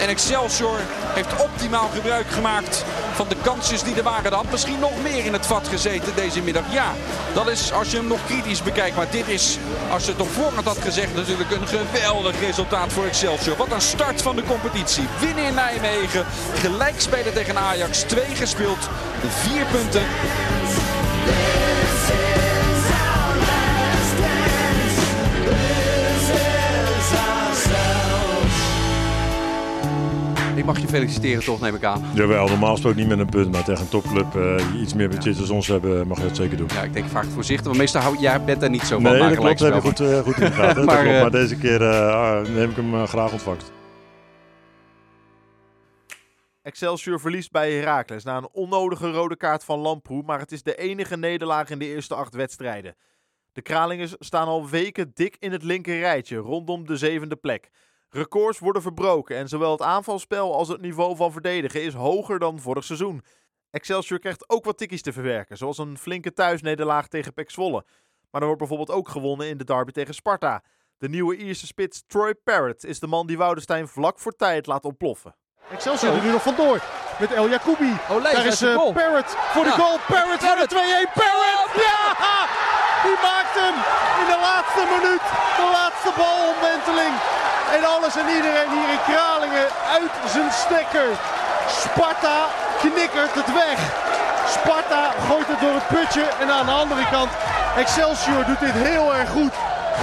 En 0.00 0.08
Excelsior 0.08 0.78
heeft 1.14 1.42
optimaal 1.42 1.90
gebruik 1.94 2.26
gemaakt 2.30 2.84
van 3.14 3.28
de 3.28 3.36
kansjes 3.42 3.82
die 3.82 3.94
er 3.94 4.02
waren. 4.02 4.32
Had 4.32 4.50
misschien 4.50 4.78
nog 4.78 5.02
meer 5.02 5.24
in 5.24 5.32
het 5.32 5.46
vat 5.46 5.68
gezeten 5.68 6.14
deze 6.14 6.42
middag. 6.42 6.72
Ja, 6.72 6.92
dat 7.32 7.48
is 7.48 7.72
als 7.72 7.90
je 7.90 7.96
hem 7.96 8.06
nog 8.06 8.26
kritisch 8.26 8.62
bekijkt. 8.62 8.96
Maar 8.96 9.10
dit 9.10 9.28
is, 9.28 9.58
als 9.90 10.04
je 10.04 10.10
het 10.10 10.20
op 10.20 10.32
voorhand 10.32 10.66
had 10.66 10.78
gezegd, 10.78 11.14
natuurlijk 11.14 11.50
een 11.50 11.66
geweldig 11.66 12.40
resultaat 12.40 12.92
voor 12.92 13.04
Excelsior. 13.04 13.56
Wat 13.56 13.72
een 13.72 13.80
start 13.80 14.22
van 14.22 14.36
de 14.36 14.42
competitie. 14.42 15.04
Winnen 15.20 15.44
in 15.44 15.54
Nijmegen. 15.54 16.26
Gelijk 16.54 17.00
spelen 17.00 17.32
tegen 17.32 17.58
Ajax. 17.58 17.98
Twee 17.98 18.34
gespeeld. 18.34 18.88
Vier 19.28 19.64
punten. 19.64 20.02
Ik 30.64 30.70
mag 30.70 30.80
je 30.80 30.88
feliciteren 30.88 31.44
toch, 31.44 31.60
neem 31.60 31.74
ik 31.74 31.84
aan. 31.84 32.04
Jawel, 32.14 32.48
normaal 32.48 32.72
gesproken 32.72 32.98
niet 32.98 33.08
met 33.08 33.18
een 33.18 33.28
punt, 33.28 33.52
maar 33.52 33.64
tegen 33.64 33.82
een 33.82 33.88
topclub 33.88 34.34
uh, 34.34 34.72
die 34.72 34.80
iets 34.80 34.94
meer 34.94 35.08
budget 35.08 35.38
als 35.38 35.50
ons 35.50 35.66
hebben, 35.66 36.06
mag 36.06 36.18
je 36.18 36.24
dat 36.24 36.36
zeker 36.36 36.56
doen. 36.56 36.68
Ja, 36.72 36.82
ik 36.82 36.92
denk 36.92 37.08
vaak 37.08 37.24
voorzichtig, 37.24 37.66
want 37.66 37.76
meestal 37.76 38.00
hou 38.00 38.18
jij 38.18 38.44
bent 38.44 38.68
niet 38.68 38.82
zo 38.82 39.00
van. 39.00 39.02
Nee, 39.02 39.18
dat 39.18 39.34
klopt, 39.34 39.60
heb 39.60 39.74
je 39.74 39.80
goed, 39.80 40.00
uh, 40.00 40.18
goed 40.18 40.36
in 40.36 40.44
de 40.44 40.50
gaten. 40.50 40.84
maar, 41.20 41.30
deze 41.30 41.56
keer 41.56 41.80
uh, 41.80 42.40
neem 42.40 42.70
ik 42.70 42.76
hem 42.76 43.06
graag 43.06 43.32
ontvangst. 43.32 43.72
Excelsior 46.62 47.20
verliest 47.20 47.50
bij 47.50 47.72
Heracles 47.72 48.24
na 48.24 48.36
een 48.36 48.48
onnodige 48.52 49.10
rode 49.10 49.36
kaart 49.36 49.64
van 49.64 49.78
Lamproe, 49.78 50.22
maar 50.22 50.38
het 50.38 50.52
is 50.52 50.62
de 50.62 50.76
enige 50.76 51.16
nederlaag 51.16 51.70
in 51.70 51.78
de 51.78 51.86
eerste 51.86 52.14
acht 52.14 52.34
wedstrijden. 52.34 52.96
De 53.52 53.62
Kralingers 53.62 54.14
staan 54.18 54.46
al 54.46 54.68
weken 54.68 55.10
dik 55.14 55.36
in 55.38 55.52
het 55.52 55.62
linker 55.62 55.98
rijtje, 55.98 56.36
rondom 56.36 56.86
de 56.86 56.96
zevende 56.96 57.36
plek. 57.36 57.70
Records 58.14 58.58
worden 58.58 58.82
verbroken 58.82 59.36
en 59.36 59.48
zowel 59.48 59.70
het 59.70 59.82
aanvalspel 59.82 60.54
als 60.54 60.68
het 60.68 60.80
niveau 60.80 61.16
van 61.16 61.32
verdedigen 61.32 61.82
is 61.82 61.94
hoger 61.94 62.38
dan 62.38 62.60
vorig 62.60 62.84
seizoen. 62.84 63.22
Excelsior 63.70 64.18
krijgt 64.18 64.50
ook 64.50 64.64
wat 64.64 64.78
tikkies 64.78 65.02
te 65.02 65.12
verwerken, 65.12 65.56
zoals 65.56 65.78
een 65.78 65.98
flinke 65.98 66.32
thuisnederlaag 66.32 67.08
tegen 67.08 67.32
Pek 67.32 67.50
Zwolle. 67.50 67.84
Maar 68.30 68.40
er 68.40 68.46
wordt 68.46 68.58
bijvoorbeeld 68.62 68.98
ook 68.98 69.08
gewonnen 69.08 69.48
in 69.48 69.58
de 69.58 69.64
derby 69.64 69.92
tegen 69.92 70.14
Sparta. 70.14 70.62
De 70.98 71.08
nieuwe 71.08 71.36
Ierse 71.36 71.66
spits 71.66 72.02
Troy 72.06 72.34
Parrott 72.34 72.84
is 72.84 73.00
de 73.00 73.06
man 73.06 73.26
die 73.26 73.38
Woudenstein 73.38 73.88
vlak 73.88 74.18
voor 74.18 74.32
tijd 74.36 74.66
laat 74.66 74.84
ontploffen. 74.84 75.34
Excelsior 75.70 76.12
er 76.16 76.22
nu 76.24 76.30
nog 76.30 76.42
vandoor 76.42 76.82
met 77.20 77.32
El 77.32 77.48
Jacoubi. 77.48 77.92
Oh, 78.10 78.22
Daar 78.22 78.46
is 78.46 78.62
uh, 78.62 78.92
Parrott 78.92 79.30
voor 79.30 79.64
Ja. 79.64 79.70
de 79.76 79.80
goal. 79.82 79.98
Parrott 80.08 80.42
voor 80.44 80.56
de 80.56 80.68
2-1. 80.68 81.12
Parrott! 81.20 81.70
Ja! 81.86 82.02
Die 83.04 83.18
maakt 83.28 83.54
hem 83.62 83.76
in 84.22 84.26
de 84.32 84.38
laatste 84.48 84.82
minuut. 84.94 85.24
De 85.60 85.68
laatste 85.78 86.10
balomwenteling. 86.20 87.14
En 87.76 87.84
alles 87.84 88.16
en 88.16 88.28
iedereen 88.36 88.70
hier 88.76 88.90
in 88.96 89.02
Kralingen 89.08 89.68
uit 89.96 90.14
zijn 90.30 90.50
stekker. 90.52 91.08
Sparta 91.68 92.46
knikkert 92.78 93.34
het 93.34 93.52
weg. 93.52 93.78
Sparta 94.48 95.10
gooit 95.10 95.46
het 95.46 95.60
door 95.60 95.74
het 95.74 95.86
putje. 95.86 96.22
En 96.40 96.48
aan 96.50 96.66
de 96.66 96.72
andere 96.72 97.08
kant, 97.10 97.30
Excelsior 97.76 98.44
doet 98.44 98.60
dit 98.60 98.72
heel 98.72 99.14
erg 99.14 99.30
goed. 99.30 99.52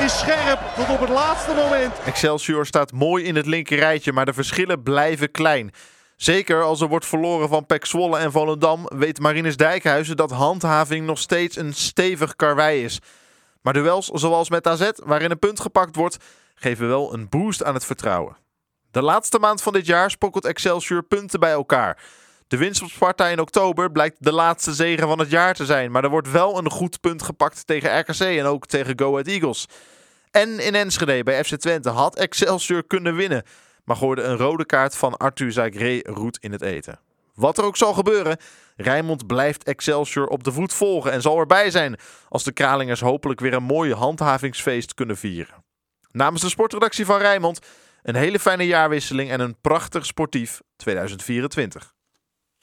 Is 0.04 0.20
scherp 0.20 0.60
tot 0.76 0.90
op 0.90 1.00
het 1.00 1.10
laatste 1.10 1.54
moment. 1.54 1.94
Excelsior 2.06 2.66
staat 2.66 2.92
mooi 2.92 3.24
in 3.24 3.36
het 3.36 3.46
linker 3.46 3.78
rijtje, 3.78 4.12
maar 4.12 4.26
de 4.26 4.34
verschillen 4.34 4.84
blijven 4.84 5.32
klein. 5.32 5.72
Zeker 6.16 6.64
als 6.64 6.82
er 6.82 6.88
wordt 6.88 7.06
verloren 7.06 7.50
van 7.50 7.66
Pek 7.66 7.86
Zwolle 7.86 8.18
en 8.18 8.32
Volendam, 8.32 8.88
weet 8.96 9.20
Marinus 9.20 9.58
Dijkhuizen 9.58 10.18
dat 10.18 10.32
handhaving 10.32 11.06
nog 11.06 11.20
steeds 11.20 11.58
een 11.58 11.74
stevig 11.74 12.36
karwei 12.36 12.84
is. 12.84 13.00
Maar 13.62 13.74
duels 13.74 14.06
zoals 14.14 14.50
met 14.50 14.68
AZ, 14.68 14.90
waarin 14.96 15.32
een 15.32 15.40
punt 15.40 15.60
gepakt 15.60 15.96
wordt, 15.96 16.18
geven 16.62 16.88
wel 16.88 17.14
een 17.14 17.30
boost 17.30 17.64
aan 17.64 17.74
het 17.74 17.86
vertrouwen. 17.86 18.38
De 18.92 19.02
laatste 19.02 19.40
maand 19.40 19.62
van 19.62 19.74
dit 19.74 19.86
jaar 19.86 20.12
spokkelt 20.12 20.46
Excelsior 20.46 21.04
punten 21.04 21.40
bij 21.40 21.52
elkaar. 21.52 22.04
De 22.48 22.58
winst 22.58 22.82
op 22.82 22.90
Sparta 22.90 23.28
in 23.28 23.40
oktober 23.40 23.92
blijkt 23.92 24.16
de 24.20 24.32
laatste 24.32 24.74
zege 24.74 25.02
van 25.02 25.20
het 25.20 25.30
jaar 25.30 25.54
te 25.54 25.66
zijn, 25.66 25.92
maar 25.92 26.04
er 26.04 26.10
wordt 26.10 26.32
wel 26.32 26.58
een 26.58 26.70
goed 26.70 27.02
punt 27.02 27.24
gepakt 27.24 27.68
tegen 27.68 28.00
RKC 28.00 28.20
en 28.20 28.46
ook 28.46 28.66
tegen 28.66 29.00
Go 29.00 29.12
Ahead 29.12 29.28
Eagles. 29.28 29.66
En 30.32 30.60
in 30.60 30.76
Enschede 30.76 31.24
bij 31.24 31.44
FC 31.44 31.56
Twente 31.56 31.90
had 31.90 32.16
Excelsior 32.16 32.84
kunnen 32.84 33.16
winnen, 33.16 33.44
maar 33.84 33.96
gooide 33.96 34.22
een 34.22 34.38
rode 34.38 34.66
kaart 34.66 34.96
van 34.96 35.18
Arthur 35.18 35.52
Zagré 35.52 36.00
roet 36.04 36.38
in 36.42 36.52
het 36.52 36.62
eten. 36.62 37.00
Wat 37.34 37.58
er 37.58 37.64
ook 37.64 37.78
zal 37.78 37.94
gebeuren, 37.94 38.38
Rijnmond 38.76 39.28
blijft 39.28 39.64
Excelsior 39.64 40.28
op 40.28 40.44
de 40.44 40.52
voet 40.52 40.74
volgen 40.74 41.12
en 41.12 41.22
zal 41.22 41.40
erbij 41.40 41.72
zijn 41.72 42.00
als 42.30 42.44
de 42.44 42.52
Kralingers 42.52 43.02
hopelijk 43.02 43.40
weer 43.40 43.54
een 43.54 43.64
mooi 43.64 43.94
handhavingsfeest 43.94 44.94
kunnen 44.94 45.18
vieren. 45.18 45.70
Namens 46.12 46.42
de 46.42 46.50
sportredactie 46.50 47.06
van 47.06 47.20
Rijnmond 47.20 47.60
een 48.04 48.16
hele 48.16 48.40
fijne 48.40 48.66
jaarwisseling 48.66 49.30
en 49.30 49.40
een 49.40 49.62
prachtig 49.62 50.06
sportief 50.06 50.62
2024. 50.76 51.94